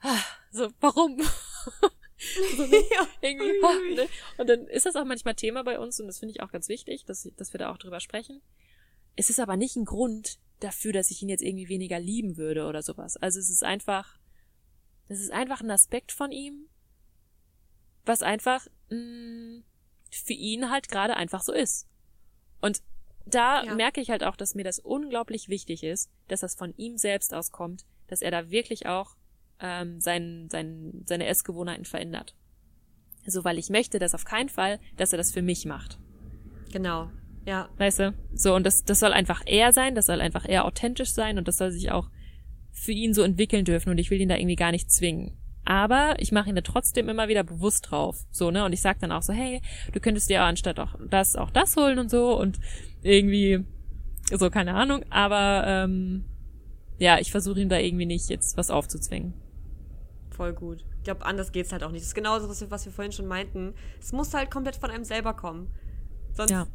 [0.00, 1.18] ah, so, warum?
[2.56, 2.76] so, ne?
[2.92, 3.06] ja.
[3.20, 4.08] irgendwie, ah, ne?
[4.38, 6.68] Und dann ist das auch manchmal Thema bei uns und das finde ich auch ganz
[6.68, 8.42] wichtig, dass, dass wir da auch drüber sprechen.
[9.16, 12.66] Es ist aber nicht ein Grund dafür, dass ich ihn jetzt irgendwie weniger lieben würde
[12.66, 13.16] oder sowas.
[13.16, 14.18] Also es ist einfach,
[15.08, 16.66] es ist einfach ein Aspekt von ihm,
[18.04, 19.62] was einfach mh,
[20.10, 21.86] für ihn halt gerade einfach so ist.
[22.60, 22.82] Und
[23.26, 23.74] da Ja.
[23.74, 27.34] merke ich halt auch, dass mir das unglaublich wichtig ist, dass das von ihm selbst
[27.34, 29.16] auskommt, dass er da wirklich auch
[29.60, 32.34] ähm, sein, sein, seine Essgewohnheiten verändert.
[33.26, 35.98] So, weil ich möchte das auf keinen Fall, dass er das für mich macht.
[36.72, 37.10] Genau.
[37.44, 37.68] Ja.
[37.76, 38.14] Weißt du?
[38.34, 41.48] So, und das, das soll einfach er sein, das soll einfach eher authentisch sein und
[41.48, 42.08] das soll sich auch
[42.70, 45.36] für ihn so entwickeln dürfen und ich will ihn da irgendwie gar nicht zwingen.
[45.64, 48.24] Aber ich mache ihn da trotzdem immer wieder bewusst drauf.
[48.30, 48.64] So, ne?
[48.64, 49.60] Und ich sag dann auch so, hey,
[49.92, 52.58] du könntest dir anstatt auch das, auch das holen und so und
[53.02, 53.64] irgendwie,
[54.32, 56.24] so, keine Ahnung, aber ähm,
[56.98, 59.34] ja, ich versuche ihm da irgendwie nicht jetzt was aufzuzwingen.
[60.30, 60.84] Voll gut.
[60.98, 62.02] Ich glaube, anders geht's halt auch nicht.
[62.02, 63.74] Das ist genauso, was wir, was wir vorhin schon meinten.
[64.00, 65.68] Es muss halt komplett von einem selber kommen.
[66.32, 66.66] Sonst Ja.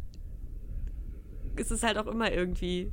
[1.60, 2.92] Ist es halt auch immer irgendwie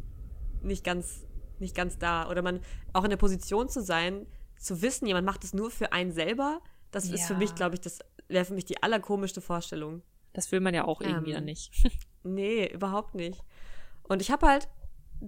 [0.63, 1.25] nicht ganz,
[1.59, 2.29] nicht ganz da.
[2.31, 2.61] Oder man
[2.93, 4.27] auch in der Position zu sein,
[4.59, 6.61] zu wissen, jemand macht es nur für einen selber,
[6.91, 7.39] das ist für Ja.
[7.39, 7.99] mich, glaube ich, das
[8.29, 10.03] wäre für mich die allerkomischste Vorstellung.
[10.33, 11.71] Das will man ja auch irgendwie Ähm, dann nicht.
[12.27, 13.45] Nee, überhaupt nicht.
[14.05, 14.67] Und ich habe halt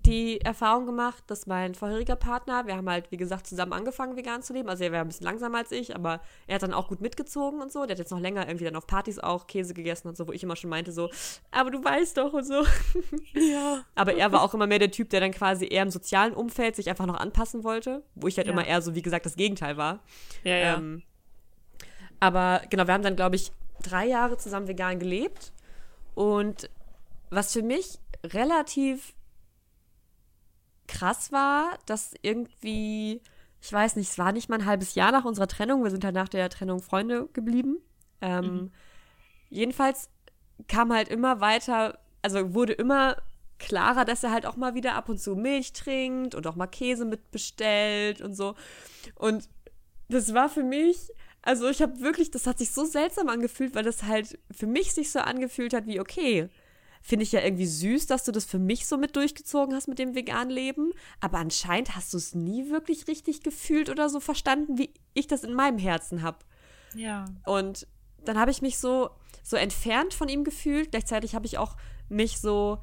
[0.05, 4.43] die Erfahrung gemacht, dass mein vorheriger Partner, wir haben halt, wie gesagt, zusammen angefangen, vegan
[4.43, 4.69] zu leben.
[4.69, 7.63] Also er war ein bisschen langsamer als ich, aber er hat dann auch gut mitgezogen
[7.63, 7.87] und so.
[7.87, 10.33] Der hat jetzt noch länger irgendwie dann auf Partys auch Käse gegessen und so, wo
[10.33, 11.09] ich immer schon meinte, so,
[11.51, 12.63] aber du weißt doch und so.
[13.33, 13.85] Ja.
[13.95, 16.77] Aber er war auch immer mehr der Typ, der dann quasi eher im sozialen Umfeld
[16.77, 18.53] sich einfach noch anpassen wollte, wo ich halt Ja.
[18.53, 20.01] immer eher so, wie gesagt, das Gegenteil war.
[20.45, 20.77] Ja, ja.
[20.77, 21.03] Ähm,
[22.21, 23.51] aber genau, wir haben dann, glaube ich,
[23.83, 25.53] drei Jahre zusammen vegan gelebt.
[26.15, 26.71] Und
[27.31, 29.15] was für mich relativ
[30.87, 33.21] krass war, dass irgendwie,
[33.61, 35.83] ich weiß nicht, es war nicht mal ein halbes Jahr nach unserer Trennung.
[35.83, 37.79] Wir sind halt nach der Trennung Freunde geblieben.
[38.21, 38.71] Ähm,
[39.49, 40.11] Jedenfalls
[40.69, 43.17] kam halt immer weiter, also wurde immer
[43.59, 46.67] klarer, dass er halt auch mal wieder ab und zu Milch trinkt und auch mal
[46.67, 48.55] Käse mitbestellt und so.
[49.15, 49.49] Und
[50.09, 51.11] das war für mich,
[51.43, 54.93] also ich habe wirklich, das hat sich so seltsam angefühlt, weil das halt für mich
[54.93, 56.49] sich so angefühlt hat wie, okay,
[57.07, 59.99] finde ich ja irgendwie süß, dass du das für mich so mit durchgezogen hast mit
[60.01, 64.77] dem veganen Leben, aber anscheinend hast du es nie wirklich richtig gefühlt oder so verstanden,
[64.77, 66.39] wie ich das in meinem Herzen habe.
[66.95, 67.27] ja.
[67.45, 67.87] Und
[68.25, 69.11] dann habe ich mich so,
[69.45, 70.91] so entfernt von ihm gefühlt.
[70.91, 71.77] Gleichzeitig habe ich auch
[72.09, 72.79] mich so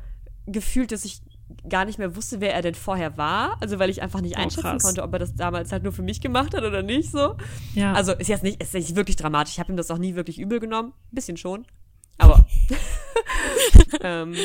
[0.45, 1.21] gefühlt, dass ich
[1.67, 3.57] gar nicht mehr wusste, wer er denn vorher war.
[3.61, 4.83] Also weil ich einfach nicht Oh, einschätzen krass.
[4.83, 7.35] konnte, ob er das damals halt nur für mich gemacht hat oder nicht so.
[7.75, 7.91] Ja.
[7.91, 9.55] Also ist jetzt nicht, ist nicht wirklich dramatisch.
[9.55, 10.93] Ich habe ihm das auch nie wirklich übel genommen.
[11.11, 11.65] Ein bisschen schon.
[12.17, 12.45] Aber.
[14.01, 14.35] ähm,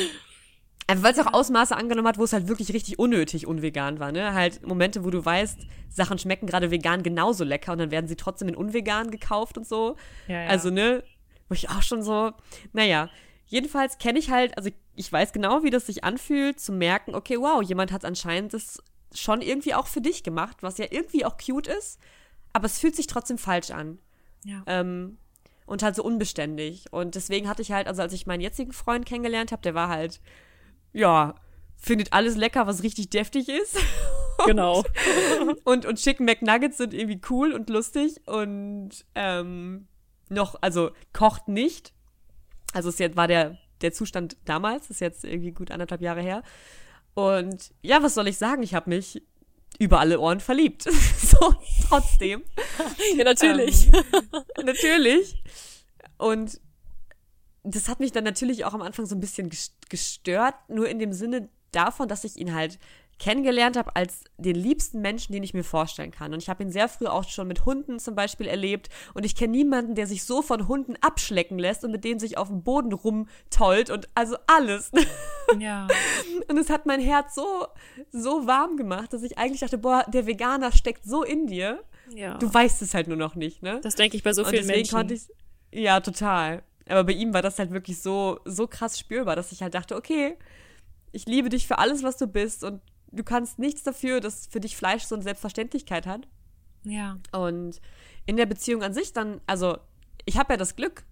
[0.89, 4.11] Einfach weil es auch Ausmaße angenommen hat, wo es halt wirklich richtig unnötig unvegan war,
[4.11, 4.33] ne?
[4.33, 8.15] Halt Momente, wo du weißt, Sachen schmecken gerade vegan genauso lecker und dann werden sie
[8.15, 9.97] trotzdem in unvegan gekauft und so.
[10.27, 10.49] Ja, ja.
[10.49, 11.03] Also, ne?
[11.47, 12.31] Wo ich auch schon so,
[12.73, 13.07] naja.
[13.45, 17.37] Jedenfalls kenne ich halt, also ich weiß genau, wie das sich anfühlt, zu merken, okay,
[17.37, 18.81] wow, jemand hat anscheinend das
[19.13, 21.99] schon irgendwie auch für dich gemacht, was ja irgendwie auch cute ist,
[22.51, 23.99] aber es fühlt sich trotzdem falsch an.
[24.43, 24.63] Ja.
[24.65, 25.17] Ähm,
[25.69, 26.85] und halt so unbeständig.
[26.91, 29.87] Und deswegen hatte ich halt, also als ich meinen jetzigen Freund kennengelernt habe, der war
[29.87, 30.19] halt,
[30.93, 31.35] ja,
[31.77, 33.77] findet alles lecker, was richtig deftig ist.
[34.45, 34.85] Genau.
[35.65, 39.89] Und, und Chicken McNuggets sind irgendwie cool und lustig und ähm,
[40.29, 41.93] noch, also kocht nicht.
[42.71, 46.41] Also es jetzt war der, der Zustand damals, ist jetzt irgendwie gut anderthalb Jahre her.
[47.15, 48.63] Und ja, was soll ich sagen?
[48.63, 49.21] Ich habe mich
[49.79, 50.83] über alle Ohren verliebt.
[51.17, 51.55] so,
[51.87, 52.43] trotzdem.
[53.17, 53.89] ja, natürlich.
[53.93, 55.41] Ähm, natürlich.
[56.17, 56.59] Und
[57.63, 60.99] das hat mich dann natürlich auch am Anfang so ein bisschen ges- gestört, nur in
[60.99, 62.77] dem Sinne davon, dass ich ihn halt
[63.19, 66.33] kennengelernt habe als den liebsten Menschen, den ich mir vorstellen kann.
[66.33, 68.89] Und ich habe ihn sehr früh auch schon mit Hunden zum Beispiel erlebt.
[69.13, 72.37] Und ich kenne niemanden, der sich so von Hunden abschlecken lässt und mit denen sich
[72.37, 74.91] auf dem Boden rumtollt und also alles.
[75.59, 75.87] ja.
[76.47, 77.67] Und es hat mein Herz so,
[78.11, 81.83] so warm gemacht, dass ich eigentlich dachte, boah, der Veganer steckt so in dir.
[82.15, 82.37] Ja.
[82.37, 83.79] Du weißt es halt nur noch nicht, ne?
[83.83, 84.95] das denke ich bei so vielen Menschen.
[84.95, 85.27] konnte ich,
[85.71, 86.63] ja, total.
[86.87, 89.95] Aber bei ihm war das halt wirklich so, so krass spürbar, dass ich halt dachte,
[89.95, 90.37] okay,
[91.11, 94.59] ich liebe dich für alles, was du bist und du kannst nichts dafür, dass für
[94.59, 96.27] dich Fleisch so eine Selbstverständlichkeit hat.
[96.83, 97.17] ja.
[97.31, 97.81] Und
[98.25, 99.77] in der Beziehung an sich dann, also
[100.25, 101.03] ich habe ja das Glück,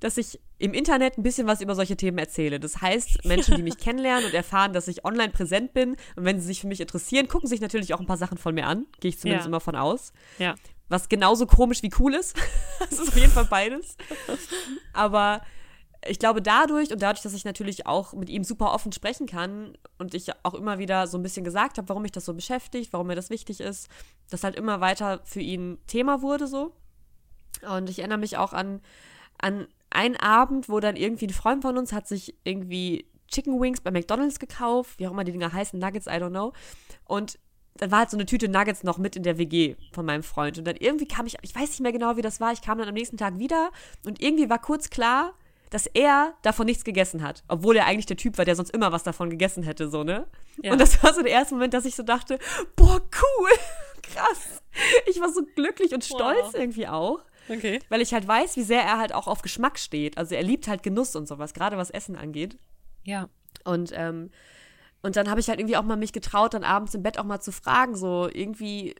[0.00, 2.60] dass ich im Internet ein bisschen was über solche Themen erzähle.
[2.60, 6.38] Das heißt, Menschen, die mich kennenlernen und erfahren, dass ich online präsent bin und wenn
[6.40, 8.86] sie sich für mich interessieren, gucken sich natürlich auch ein paar Sachen von mir an.
[9.00, 9.48] Gehe ich zumindest Ja.
[9.48, 10.12] immer von aus.
[10.38, 10.54] Ja.
[10.88, 12.36] Was genauso komisch wie cool ist.
[12.80, 13.96] das ist auf jeden Fall beides.
[14.92, 15.40] Aber
[16.06, 19.76] ich glaube, dadurch und dadurch, dass ich natürlich auch mit ihm super offen sprechen kann
[19.98, 22.92] und ich auch immer wieder so ein bisschen gesagt habe, warum mich das so beschäftigt,
[22.92, 23.88] warum mir das wichtig ist,
[24.30, 26.72] das halt immer weiter für ihn Thema wurde so.
[27.68, 28.80] Und ich erinnere mich auch an,
[29.38, 33.80] an einen Abend, wo dann irgendwie ein Freund von uns hat sich irgendwie Chicken Wings
[33.80, 36.52] bei McDonalds gekauft, wie auch immer die Dinger heißen, Nuggets, I don't know.
[37.04, 37.38] Und
[37.76, 40.58] dann war halt so eine Tüte Nuggets noch mit in der WG von meinem Freund.
[40.58, 42.78] Und dann irgendwie kam ich, ich weiß nicht mehr genau, wie das war, ich kam
[42.78, 43.70] dann am nächsten Tag wieder
[44.04, 45.34] und irgendwie war kurz klar,
[45.70, 47.44] dass er davon nichts gegessen hat.
[47.48, 50.26] Obwohl er eigentlich der Typ war, der sonst immer was davon gegessen hätte, so, ne?
[50.62, 50.72] Ja.
[50.72, 52.38] Und das war so der erste Moment, dass ich so dachte,
[52.76, 53.50] boah, cool,
[54.02, 54.62] krass.
[55.06, 56.54] Ich war so glücklich und stolz Wow.
[56.54, 57.20] irgendwie auch.
[57.48, 57.80] Okay.
[57.88, 60.18] Weil ich halt weiß, wie sehr er halt auch auf Geschmack steht.
[60.18, 62.58] Also er liebt halt Genuss und sowas, gerade was Essen angeht.
[63.02, 63.28] Ja.
[63.64, 64.30] Und, ähm,
[65.02, 67.24] und dann habe ich halt irgendwie auch mal mich getraut, dann abends im Bett auch
[67.24, 68.94] mal zu fragen, so irgendwie,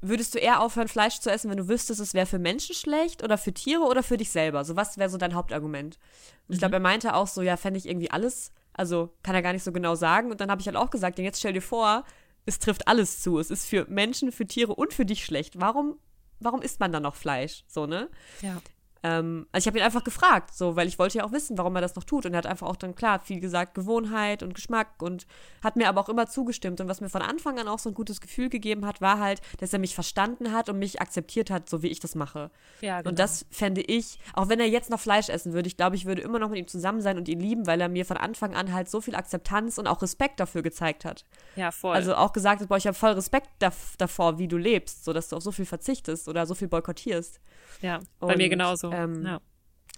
[0.00, 3.22] würdest du eher aufhören, Fleisch zu essen, wenn du wüsstest, es wäre für Menschen schlecht
[3.22, 4.64] oder für Tiere oder für dich selber?
[4.64, 5.98] So, was wäre so dein Hauptargument?
[6.46, 9.42] Und ich glaube, er meinte auch so, ja, fände ich irgendwie alles, also kann er
[9.42, 10.30] gar nicht so genau sagen.
[10.30, 12.04] Und dann habe ich halt auch gesagt, ja, jetzt stell dir vor,
[12.46, 13.38] es trifft alles zu.
[13.38, 15.60] Es ist für Menschen, für Tiere und für dich schlecht.
[15.60, 15.98] Warum,
[16.40, 17.64] warum isst man dann noch Fleisch?
[17.66, 18.08] So, ne?
[18.40, 18.60] Ja.
[19.08, 21.74] Ähm, also ich habe ihn einfach gefragt, so, weil ich wollte ja auch wissen, warum
[21.76, 22.26] er das noch tut.
[22.26, 25.26] Und er hat einfach auch dann klar viel gesagt, Gewohnheit und Geschmack und
[25.62, 26.80] hat mir aber auch immer zugestimmt.
[26.80, 29.40] Und was mir von Anfang an auch so ein gutes Gefühl gegeben hat, war halt,
[29.58, 32.50] dass er mich verstanden hat und mich akzeptiert hat, so wie ich das mache.
[32.80, 33.10] Ja, genau.
[33.10, 36.06] Und das fände ich, auch wenn er jetzt noch Fleisch essen würde, ich glaube, ich
[36.06, 38.54] würde immer noch mit ihm zusammen sein und ihn lieben, weil er mir von Anfang
[38.54, 41.24] an halt so viel Akzeptanz und auch Respekt dafür gezeigt hat.
[41.56, 41.94] Ja, voll.
[41.94, 45.12] Also auch gesagt hat, boah, ich habe voll Respekt dav davor, wie du lebst, so
[45.12, 47.40] dass du auf so viel verzichtest oder so viel boykottierst.
[47.80, 48.90] ja, bei mir und, genauso.
[49.04, 49.40] Ähm, ja.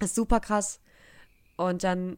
[0.01, 0.81] Ist super krass.
[1.57, 2.17] Und dann,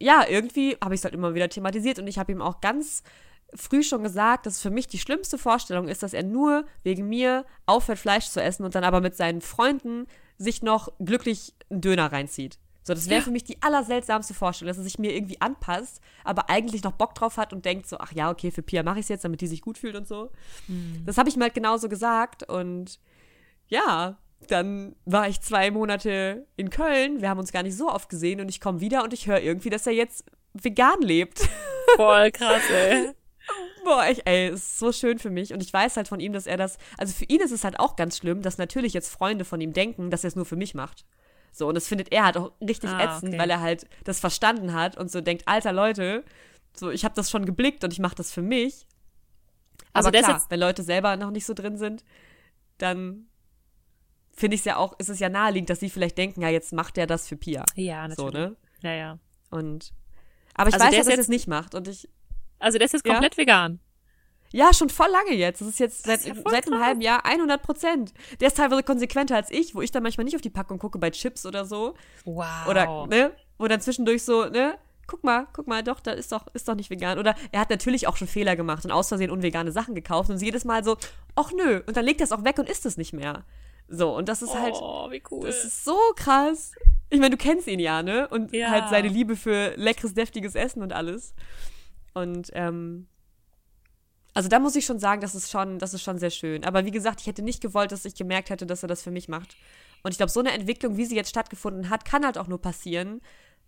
[0.00, 3.02] ja, irgendwie habe ich es halt immer wieder thematisiert und ich habe ihm auch ganz
[3.54, 7.44] früh schon gesagt, dass für mich die schlimmste Vorstellung ist, dass er nur wegen mir
[7.66, 10.06] aufhört, Fleisch zu essen und dann aber mit seinen Freunden
[10.38, 12.58] sich noch glücklich einen Döner reinzieht.
[12.82, 13.24] So, das wäre Ja.
[13.24, 17.14] für mich die allerseltsamste Vorstellung, dass er sich mir irgendwie anpasst, aber eigentlich noch Bock
[17.14, 19.40] drauf hat und denkt so, ach ja, okay, für Pia mache ich es jetzt, damit
[19.40, 20.32] die sich gut fühlt und so.
[21.06, 22.98] Das habe ich mir halt genauso gesagt und
[23.68, 24.18] ja,
[24.48, 27.20] dann war ich zwei Monate in Köln.
[27.20, 29.40] Wir haben uns gar nicht so oft gesehen und ich komme wieder und ich höre
[29.40, 30.24] irgendwie, dass er jetzt
[30.54, 31.48] vegan lebt.
[31.96, 33.10] Voll krass, ey.
[33.84, 35.52] Boah, ich, ey, es ist so schön für mich.
[35.52, 37.80] Und ich weiß halt von ihm, dass er das, also für ihn ist es halt
[37.80, 40.56] auch ganz schlimm, dass natürlich jetzt Freunde von ihm denken, dass er es nur für
[40.56, 41.04] mich macht.
[41.52, 43.38] So, und das findet er halt auch richtig Ah, ätzend, okay.
[43.38, 46.24] weil er halt das verstanden hat und so denkt, alter Leute,
[46.74, 48.86] so, ich habe das schon geblickt und ich mache das für mich.
[49.92, 52.04] Also Aber ist klar, wenn Leute selber noch nicht so drin sind,
[52.78, 53.26] dann
[54.34, 56.72] finde ich es ja auch, ist es ja naheliegend, dass sie vielleicht denken, ja, jetzt
[56.72, 57.64] macht er das für Pia.
[57.74, 58.50] Ja, So, natürlich.
[58.50, 58.56] ne?
[58.82, 59.18] Ja, ja.
[59.50, 59.92] Und
[60.54, 61.74] aber ich Also weiß dass er es nicht macht.
[61.74, 62.08] Und ich,
[62.58, 63.12] Also der ist jetzt Ja?
[63.12, 63.80] komplett vegan.
[64.50, 65.60] ja, schon voll lange jetzt.
[65.60, 68.12] Das ist jetzt Das seit, ist ja seit einem halben Jahr 100 Prozent.
[68.40, 70.98] Der ist teilweise konsequenter als ich, wo ich dann manchmal nicht auf die Packung gucke
[70.98, 71.94] bei Chips oder so.
[72.24, 72.66] Wow.
[72.68, 73.32] Oder, ne?
[73.58, 74.76] Wo dann zwischendurch so, ne?
[75.08, 77.18] guck mal, guck mal, doch, da ist doch, ist doch nicht vegan.
[77.18, 80.38] Oder er hat natürlich auch schon Fehler gemacht und aus Versehen unvegane Sachen gekauft und
[80.38, 80.96] sie jedes Mal so,
[81.34, 83.44] ach nö, und dann legt er es auch weg und isst es nicht mehr.
[83.94, 85.46] So, und das ist halt, Oh, wie cool.
[85.46, 86.72] das ist so krass.
[87.10, 88.26] Ich meine, du kennst ihn ja, ne?
[88.28, 88.70] Und Ja.
[88.70, 91.34] halt seine Liebe für leckeres, deftiges Essen und alles.
[92.14, 93.06] Und, ähm,
[94.32, 96.64] also da muss ich schon sagen, das ist schon, das ist schon sehr schön.
[96.64, 99.10] Aber wie gesagt, ich hätte nicht gewollt, dass ich gemerkt hätte, dass er das für
[99.10, 99.56] mich macht.
[100.02, 102.60] Und ich glaube, so eine Entwicklung, wie sie jetzt stattgefunden hat, kann halt auch nur
[102.62, 103.20] passieren,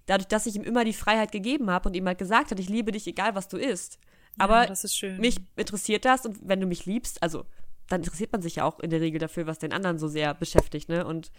[0.07, 2.71] dadurch, dass ich ihm immer die Freiheit gegeben habe und ihm halt gesagt hat, ich
[2.71, 3.99] liebe dich, egal was du isst.
[4.39, 5.21] Aber ja, das ist schön.
[5.21, 7.45] mich interessiert das und wenn du mich liebst, also
[7.89, 10.35] dann interessiert man sich ja auch in der Regel dafür, was den anderen so sehr
[10.35, 11.07] beschäftigt, ne?
[11.07, 11.31] Und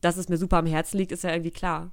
[0.00, 1.92] dass es mir super am Herzen liegt, ist ja irgendwie klar.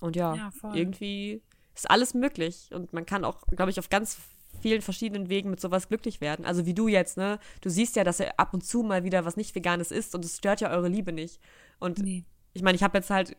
[0.00, 1.42] Und ja, Ja, irgendwie
[1.74, 4.18] ist alles möglich und man kann auch, glaube ich, auf ganz
[4.60, 6.44] vielen verschiedenen Wegen mit sowas glücklich werden.
[6.44, 7.38] Also wie du jetzt, ne?
[7.60, 10.24] Du siehst ja, dass er ab und zu mal wieder was nicht Veganes isst und
[10.24, 11.40] es stört ja eure Liebe nicht.
[11.78, 12.24] Und nee.
[12.52, 13.36] ich meine, ich habe jetzt halt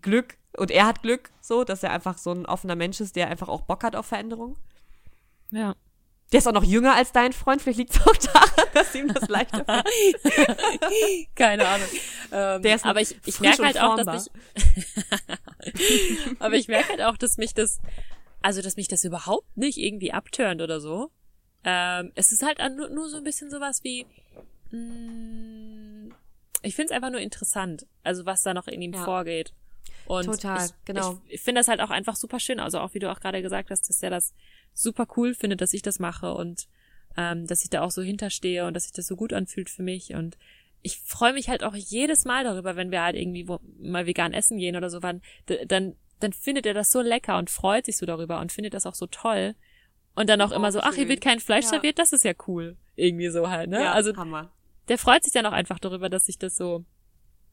[0.00, 3.28] Glück und er hat Glück, so, dass er einfach so ein offener Mensch ist, der
[3.28, 4.56] einfach auch Bock hat auf Veränderung.
[5.50, 5.74] Ja.
[6.32, 9.08] Der ist auch noch jünger als dein Freund, vielleicht liegt es auch daran, dass ihm
[9.12, 9.86] das leichter fällt.
[11.34, 11.88] Keine Ahnung.
[12.30, 14.32] Ähm, Der ist aber ich, ich merke halt auch, dass ich.
[16.38, 17.78] aber ich merke halt auch, dass mich das,
[18.42, 21.10] also dass mich das überhaupt nicht irgendwie abturnt oder so.
[21.64, 24.06] Ähm, es ist halt nur, nur so ein bisschen sowas wie.
[24.70, 26.14] Mh,
[26.62, 29.04] ich finde es einfach nur interessant, also was da noch in ihm Ja.
[29.04, 29.54] vorgeht.
[30.06, 31.18] Und Total, ich, genau.
[31.26, 32.60] Ich, ich finde das halt auch einfach super schön.
[32.60, 34.34] Also auch wie du auch gerade gesagt hast, dass er das
[34.74, 36.68] super cool findet, dass ich das mache und
[37.16, 39.82] ähm, dass ich da auch so hinterstehe und dass sich das so gut anfühlt für
[39.82, 40.14] mich.
[40.14, 40.38] Und
[40.82, 44.32] ich freue mich halt auch jedes Mal darüber, wenn wir halt irgendwie wo, mal vegan
[44.32, 45.20] essen gehen oder so, wann,
[45.66, 48.86] dann, dann findet er das so lecker und freut sich so darüber und findet das
[48.86, 49.54] auch so toll.
[50.14, 51.08] Und dann auch Oh, immer so, ach, hier schön.
[51.10, 51.70] wird kein Fleisch Ja.
[51.70, 52.76] serviert, das ist ja cool.
[52.96, 53.82] Irgendwie so halt, ne?
[53.82, 54.52] Ja, also Hammer.
[54.88, 56.84] der freut sich dann auch einfach darüber, dass sich das so,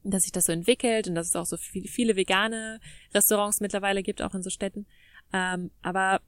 [0.03, 2.79] dass sich das so entwickelt und dass es auch so viele, viele vegane
[3.13, 4.85] Restaurants mittlerweile gibt, auch in so Städten.
[5.33, 6.21] Ähm, aber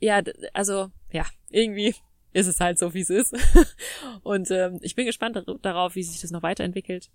[0.00, 0.22] ja,
[0.52, 1.94] also ja, irgendwie
[2.32, 3.34] ist es halt so, wie es ist.
[4.22, 7.10] und ähm, ich bin gespannt dar- darauf, wie sich das noch weiterentwickelt.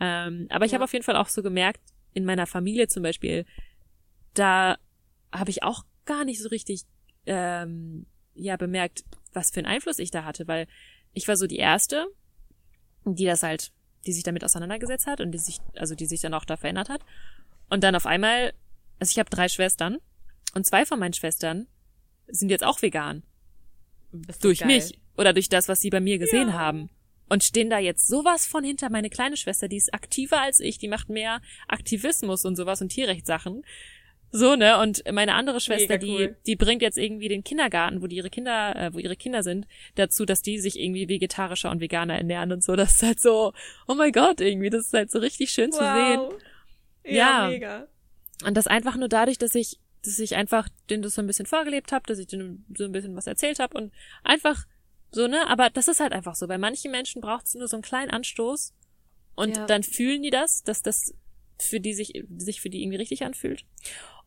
[0.00, 0.76] Ähm, aber ich Ja.
[0.76, 1.80] habe auf jeden Fall auch so gemerkt,
[2.14, 3.44] in meiner Familie zum Beispiel,
[4.34, 4.78] da
[5.32, 6.82] habe ich auch gar nicht so richtig
[7.26, 10.66] ähm, ja bemerkt, was für einen Einfluss ich da hatte, weil
[11.12, 12.06] ich war so die erste,
[13.04, 13.72] die das halt,
[14.06, 16.88] die sich damit auseinandergesetzt hat und die sich, also die sich dann auch da verändert
[16.88, 17.00] hat.
[17.68, 18.52] Und dann auf einmal,
[19.00, 19.98] also ich habe drei Schwestern
[20.54, 21.66] und zwei von meinen Schwestern
[22.28, 23.22] sind jetzt auch vegan.
[24.40, 24.68] Durch geil.
[24.68, 26.54] mich oder durch das, was sie bei mir gesehen Ja.
[26.54, 26.90] haben.
[27.30, 30.78] Und stehen da jetzt sowas von hinter meine kleine Schwester, die ist aktiver als ich,
[30.78, 33.64] die macht mehr Aktivismus und sowas und Tierrechtssachen.
[34.30, 34.78] So, ne?
[34.78, 35.98] Und meine andere Schwester, cool.
[36.00, 39.42] die, die bringt jetzt irgendwie den Kindergarten, wo die ihre Kinder, äh, wo ihre Kinder
[39.42, 42.76] sind, dazu, dass die sich irgendwie vegetarischer und veganer ernähren und so.
[42.76, 43.52] Das ist halt so,
[43.86, 46.18] oh mein Gott, irgendwie, das ist halt so richtig schön zu sehen.
[46.20, 46.34] Wow.
[47.04, 47.12] Ja,
[47.44, 47.48] Ja.
[47.48, 47.88] mega.
[48.46, 51.46] Und das einfach nur dadurch, dass ich, dass ich einfach denen das so ein bisschen
[51.46, 53.92] vorgelebt habe, dass ich denen so ein bisschen was erzählt habe und
[54.24, 54.66] einfach
[55.10, 55.48] so, ne?
[55.48, 56.46] Aber das ist halt einfach so.
[56.46, 58.74] Bei manchen Menschen braucht es nur so einen kleinen Anstoß
[59.34, 59.66] und Ja.
[59.66, 61.14] dann fühlen die das, dass das
[61.60, 63.64] für die sich, sich für die irgendwie richtig anfühlt.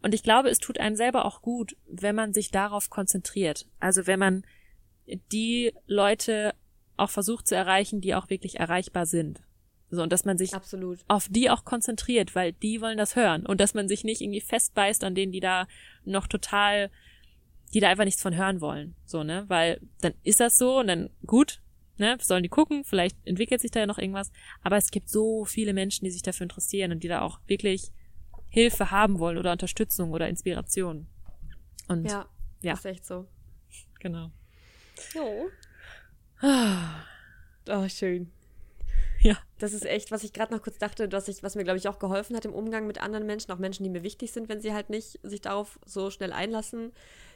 [0.02, 3.68] Und ich glaube, es tut einem selber auch gut, wenn man sich darauf konzentriert.
[3.80, 4.44] Also wenn man
[5.32, 6.54] die Leute
[6.98, 9.42] auch versucht zu erreichen, die auch wirklich erreichbar sind.
[9.94, 11.00] So, und dass man sich Absolut.
[11.10, 14.40] auf die auch konzentriert, weil die wollen das hören und dass man sich nicht irgendwie
[14.42, 15.68] festbeißt an denen, die da
[16.06, 16.90] noch total,
[17.74, 20.88] die da einfach nichts von hören wollen, so, ne, weil dann ist das so und
[20.88, 21.62] dann gut,
[21.98, 24.32] ne, sollen die gucken, vielleicht entwickelt sich da ja noch irgendwas,
[24.64, 27.92] aber es gibt so viele Menschen, die sich dafür interessieren und die da auch wirklich
[28.48, 31.08] Hilfe haben wollen oder Unterstützung oder Inspiration.
[31.90, 32.28] Und Ja,
[32.62, 32.74] Ja.
[32.74, 33.28] ist echt so.
[34.00, 34.32] genau.
[35.14, 35.50] Jo.
[37.70, 38.32] Oh, schön.
[39.24, 39.38] Ja.
[39.60, 41.88] Das ist echt, was ich gerade noch kurz dachte, was, ich, was mir, glaube ich,
[41.88, 44.62] auch geholfen hat im Umgang mit anderen Menschen, auch Menschen, die mir wichtig sind, wenn
[44.62, 46.92] sie halt nicht sich darauf so schnell einlassen,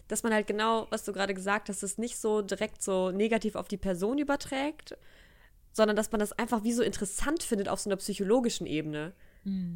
[0.07, 3.55] dass man halt genau, was du gerade gesagt hast, es nicht so direkt so negativ
[3.55, 4.97] auf die Person überträgt,
[5.73, 9.13] sondern dass man das einfach wie so interessant findet auf so einer psychologischen Ebene.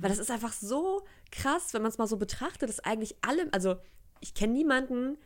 [0.01, 3.49] Weil das ist einfach so krass, wenn man es mal so betrachtet, dass eigentlich alle,
[3.53, 3.76] also
[4.20, 5.18] ich kenne niemanden,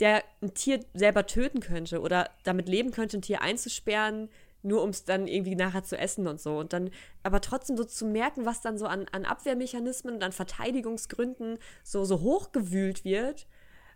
[0.00, 4.28] der ein Tier selber töten könnte oder damit leben könnte, ein Tier einzusperren,
[4.62, 6.58] nur um es dann irgendwie nachher zu essen und so.
[6.58, 6.90] Und dann
[7.22, 12.04] aber trotzdem so zu merken, was dann so an, an Abwehrmechanismen und an Verteidigungsgründen so,
[12.04, 13.46] so hochgewühlt wird.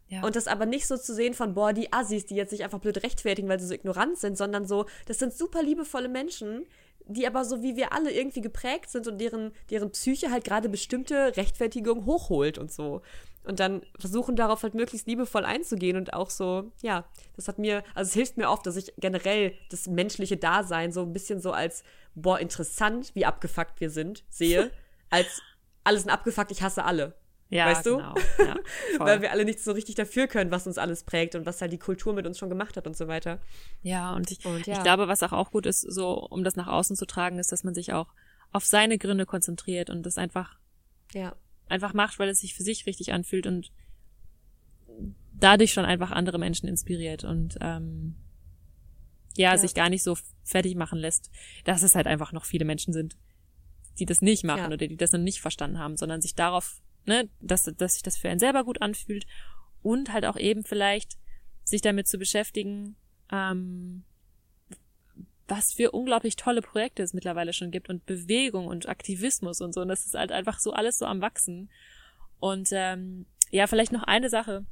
[0.09, 0.23] Ja.
[0.23, 2.79] Und das aber nicht so zu sehen von, boah, die Assis, die jetzt sich einfach
[2.79, 6.65] blöd rechtfertigen, weil sie so ignorant sind, sondern so, das sind super liebevolle Menschen,
[7.09, 10.69] die aber so wie wir alle irgendwie geprägt sind und deren, deren Psyche halt gerade
[10.69, 13.03] bestimmte Rechtfertigung hochholt und so.
[13.47, 17.05] Und dann versuchen darauf halt möglichst liebevoll einzugehen und auch so, ja,
[17.37, 21.03] das hat mir, also es hilft mir oft, dass ich generell das menschliche Dasein so
[21.03, 21.85] ein bisschen so als,
[22.15, 24.71] boah, interessant, wie abgefuckt wir sind, sehe,
[25.11, 25.43] als
[25.85, 27.15] alle sind abgefuckt, ich hasse alle.
[27.49, 27.99] Ja, weißt du?
[27.99, 28.15] genau.
[28.39, 28.57] Ja.
[28.99, 31.73] Weil wir alle nicht so richtig dafür können, was uns alles prägt und was halt
[31.73, 33.41] die Kultur mit uns schon gemacht hat und so weiter.
[33.83, 34.75] Ja, und ich, Und ja.
[34.75, 37.53] ich glaube, was auch, auch gut ist, so um das nach außen zu tragen, ist,
[37.53, 38.13] dass man sich auch
[38.53, 40.59] auf seine Gründe konzentriert und das einfach
[41.13, 41.37] Ja.
[41.69, 43.71] Einfach macht, weil es sich für sich richtig anfühlt und
[45.39, 48.17] dadurch schon einfach andere Menschen inspiriert und ähm,
[49.37, 49.59] ja, Ja.
[49.59, 51.31] sich gar nicht so fertig machen lässt,
[51.65, 53.17] dass es halt einfach noch viele Menschen sind,
[53.99, 54.67] die das nicht machen Ja.
[54.67, 58.17] oder die das noch nicht verstanden haben, sondern sich darauf, ne, dass, dass sich das
[58.17, 59.27] für einen selber gut anfühlt
[59.83, 61.19] und halt auch eben vielleicht
[61.65, 62.97] sich damit zu beschäftigen,
[63.31, 64.05] ähm,
[65.49, 69.83] was für unglaublich tolle Projekte es mittlerweile schon gibt und Bewegung und Aktivismus und so.
[69.83, 71.71] Und das ist halt einfach so alles so am Wachsen.
[72.41, 74.67] Und ähm, ja, vielleicht noch eine Sache,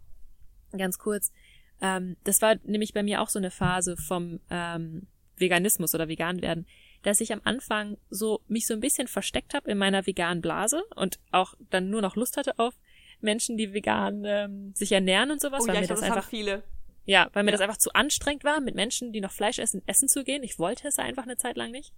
[0.77, 1.33] ganz kurz.
[1.81, 5.07] Ähm, das war nämlich bei mir auch so eine Phase vom ähm,
[5.37, 6.67] Veganismus oder vegan werden,
[7.03, 10.83] dass ich am Anfang so mich so ein bisschen versteckt habe in meiner veganen Blase
[10.97, 12.75] und auch dann nur noch Lust hatte auf
[13.21, 16.09] Menschen, die vegan ähm, sich ernähren und sowas, Oh weil ja, mir ich glaube, das
[16.09, 16.63] das einfach viele.
[17.07, 17.57] Ja, weil mir Ja.
[17.57, 20.43] das einfach zu anstrengend war, mit Menschen, die noch Fleisch essen, essen zu gehen.
[20.43, 21.93] Ich wollte es einfach eine Zeit lang nicht.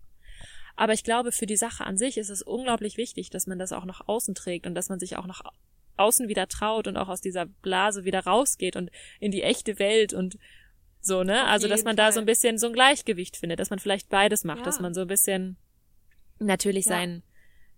[0.75, 3.73] Aber ich glaube, für die Sache an sich ist es unglaublich wichtig, dass man das
[3.73, 5.41] auch nach außen trägt und dass man sich auch nach
[5.97, 10.13] außen wieder traut und auch aus dieser Blase wieder rausgeht und in die echte Welt
[10.13, 10.37] und
[11.01, 11.45] so, ne?
[11.45, 12.13] Auf Also, dass man da Fall.
[12.13, 14.65] so ein bisschen so ein Gleichgewicht findet, dass man vielleicht beides macht, Ja.
[14.65, 15.57] dass man so ein bisschen
[16.39, 16.91] natürlich Ja.
[16.91, 17.23] sein,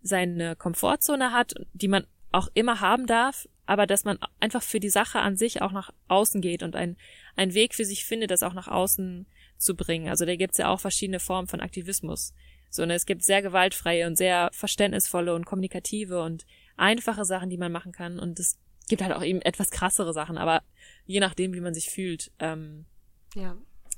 [0.03, 4.89] seine Komfortzone hat, die man auch immer haben darf, aber dass man einfach für die
[4.89, 6.97] Sache an sich auch nach außen geht und ein,
[7.37, 9.27] einen Weg für sich findet, das auch nach außen
[9.59, 10.09] zu bringen.
[10.09, 12.33] Also da gibt's ja auch verschiedene Formen von Aktivismus.
[12.71, 16.47] So, ne, es gibt sehr gewaltfreie und sehr verständnisvolle und kommunikative und
[16.79, 18.19] einfache Sachen, die man machen kann.
[18.19, 18.59] Und es
[18.89, 20.62] gibt halt auch eben etwas krassere Sachen, aber
[21.05, 22.87] je nachdem, wie man sich fühlt, ähm,
[23.35, 23.55] Ja,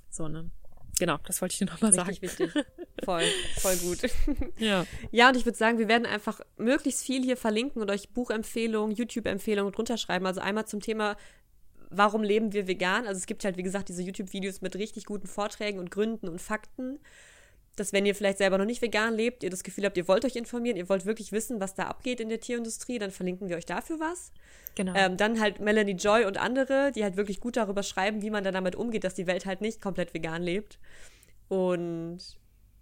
[0.08, 0.50] so, ne.
[1.00, 2.10] Genau, das wollte ich dir nochmal sagen.
[2.10, 2.64] richtig wichtig.
[3.04, 3.24] Voll,
[3.56, 3.98] voll gut.
[4.58, 4.84] Ja.
[5.10, 8.94] Ja, und ich würde sagen, wir werden einfach möglichst viel hier verlinken und euch Buchempfehlungen,
[8.94, 10.26] YouTube-Empfehlungen drunter schreiben.
[10.26, 11.16] Also einmal zum Thema,
[11.88, 13.06] warum leben wir vegan?
[13.06, 16.38] Also es gibt halt, wie gesagt, diese YouTube-Videos mit richtig guten Vorträgen und Gründen und
[16.38, 17.00] Fakten.
[17.80, 20.26] Dass wenn ihr vielleicht selber noch nicht vegan lebt, ihr das Gefühl habt, ihr wollt
[20.26, 23.56] euch informieren, ihr wollt wirklich wissen, was da abgeht in der Tierindustrie, dann verlinken wir
[23.56, 24.32] euch dafür was.
[24.74, 24.92] Genau.
[24.94, 28.44] Ähm, dann halt Melanie Joy und andere, die halt wirklich gut darüber schreiben, wie man
[28.44, 30.78] dann damit umgeht, dass die Welt halt nicht komplett vegan lebt.
[31.48, 32.18] Und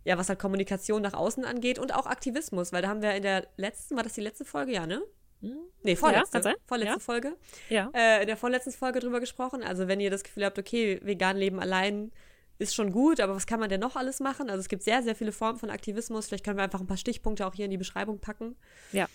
[0.05, 3.22] ja, was halt Kommunikation nach außen angeht und auch Aktivismus, weil da haben wir in
[3.22, 5.01] der letzten, war das die letzte Folge, ja, ne?
[5.42, 5.59] Hm?
[5.84, 6.57] Nee, vorletzte, sein.
[6.66, 6.99] vorletzte Ja.
[6.99, 7.36] Folge.
[7.68, 7.90] ja.
[7.94, 9.62] Äh, in der vorletzten Folge drüber gesprochen.
[9.62, 12.11] Also wenn ihr das Gefühl habt, okay, vegan leben allein
[12.59, 14.50] ist schon gut, aber was kann man denn noch alles machen?
[14.50, 16.26] Also es gibt sehr, sehr viele Formen von Aktivismus.
[16.26, 18.56] Vielleicht können wir einfach ein paar Stichpunkte auch hier in die Beschreibung packen.
[18.92, 19.06] Ja.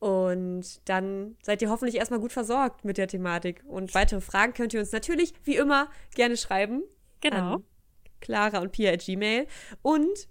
[0.00, 3.62] Und dann seid ihr hoffentlich erstmal gut versorgt mit der Thematik.
[3.66, 6.82] Und weitere Fragen könnt ihr uns natürlich, wie immer, gerne schreiben.
[7.20, 7.54] Genau.
[7.54, 7.64] An
[8.20, 9.46] Clara und Pia at Gmail.
[9.82, 10.28] Und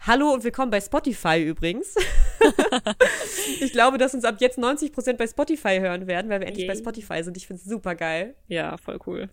[0.00, 1.96] hallo und willkommen bei Spotify übrigens.
[3.60, 6.74] ich glaube, dass uns ab jetzt 90% bei Spotify hören werden, weil wir endlich bei
[6.74, 6.80] Yay.
[6.80, 7.36] Spotify sind.
[7.36, 8.36] Ich finde es super geil.
[8.48, 9.30] Ja, voll cool.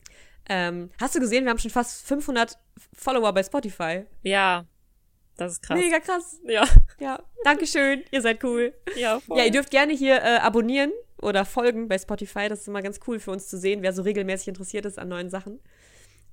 [0.49, 2.57] Ähm, hast du gesehen, wir haben schon fast 500
[2.93, 4.05] Follower bei Spotify.
[4.23, 4.65] Ja,
[5.37, 5.79] das ist krass.
[5.79, 6.39] Mega krass.
[6.45, 6.65] Ja,
[6.99, 8.03] Ja, Dankeschön.
[8.11, 8.73] ihr seid cool.
[8.95, 9.37] ja, voll.
[9.37, 12.49] Ja, ihr dürft gerne hier äh, abonnieren oder folgen bei Spotify.
[12.49, 15.07] Das ist immer ganz cool für uns zu sehen, wer so regelmäßig interessiert ist an
[15.09, 15.59] neuen Sachen.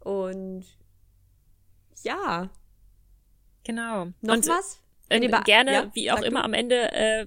[0.01, 0.65] Und
[2.03, 2.49] ja,
[3.65, 4.07] genau.
[4.21, 4.81] noch Und, was?
[5.11, 6.45] Ihr ba- gerne, ja, wie auch immer du.
[6.45, 7.27] am Ende, äh,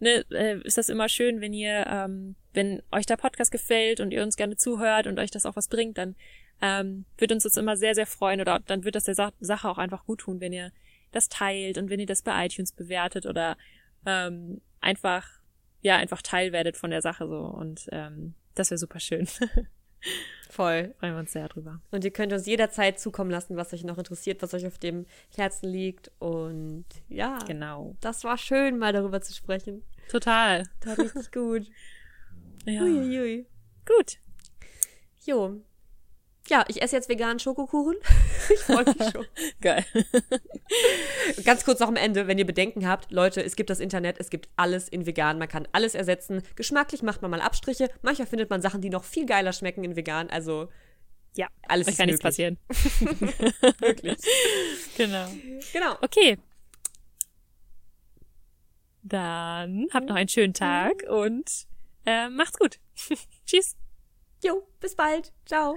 [0.00, 4.10] ne, äh, ist das immer schön, wenn ihr, ähm, wenn euch der Podcast gefällt und
[4.10, 6.16] ihr uns gerne zuhört und euch das auch was bringt, dann
[6.60, 9.68] ähm, wird uns das immer sehr, sehr freuen oder dann wird das der Sa Sache
[9.68, 10.72] auch einfach gut tun, wenn ihr
[11.12, 13.56] das teilt und wenn ihr das bei iTunes bewertet oder
[14.06, 15.26] ähm, einfach,
[15.80, 19.28] ja, einfach Teil werdet von der Sache so und ähm, das wäre super schön.
[20.50, 20.94] Voll.
[20.98, 21.80] Freuen wir uns sehr drüber.
[21.90, 25.06] Und ihr könnt uns jederzeit zukommen lassen, was euch noch interessiert, was euch auf dem
[25.36, 26.10] Herzen liegt.
[26.18, 27.94] Und ja, Genau.
[28.00, 29.82] das war schön, mal darüber zu sprechen.
[30.10, 30.64] Total.
[30.84, 31.66] War richtig gut.
[32.64, 32.82] Ja.
[32.82, 33.46] Uiuiui.
[33.86, 34.18] Gut.
[35.24, 35.62] Jo.
[36.48, 37.96] Ja, ich esse jetzt veganen Schokokuchen.
[38.52, 39.26] ich freue mich schon.
[39.60, 39.84] Geil.
[41.44, 44.30] Ganz kurz noch am Ende, wenn ihr Bedenken habt, Leute, es gibt das Internet, es
[44.30, 46.42] gibt alles in vegan, man kann alles ersetzen.
[46.56, 49.94] Geschmacklich macht man mal Abstriche, manchmal findet man Sachen, die noch viel geiler schmecken in
[49.96, 50.68] vegan, also
[51.36, 51.48] Ja.
[51.66, 52.56] alles ist kann nichts möglich.
[52.66, 53.78] passieren.
[53.80, 54.16] Wirklich.
[54.96, 55.28] Genau.
[55.72, 55.96] Genau.
[56.00, 56.38] Okay.
[59.02, 61.66] Dann habt noch einen schönen Tag und
[62.06, 62.78] äh, macht's gut.
[63.46, 63.76] Tschüss.
[64.42, 65.32] Jo, bis bald.
[65.46, 65.76] Ciao.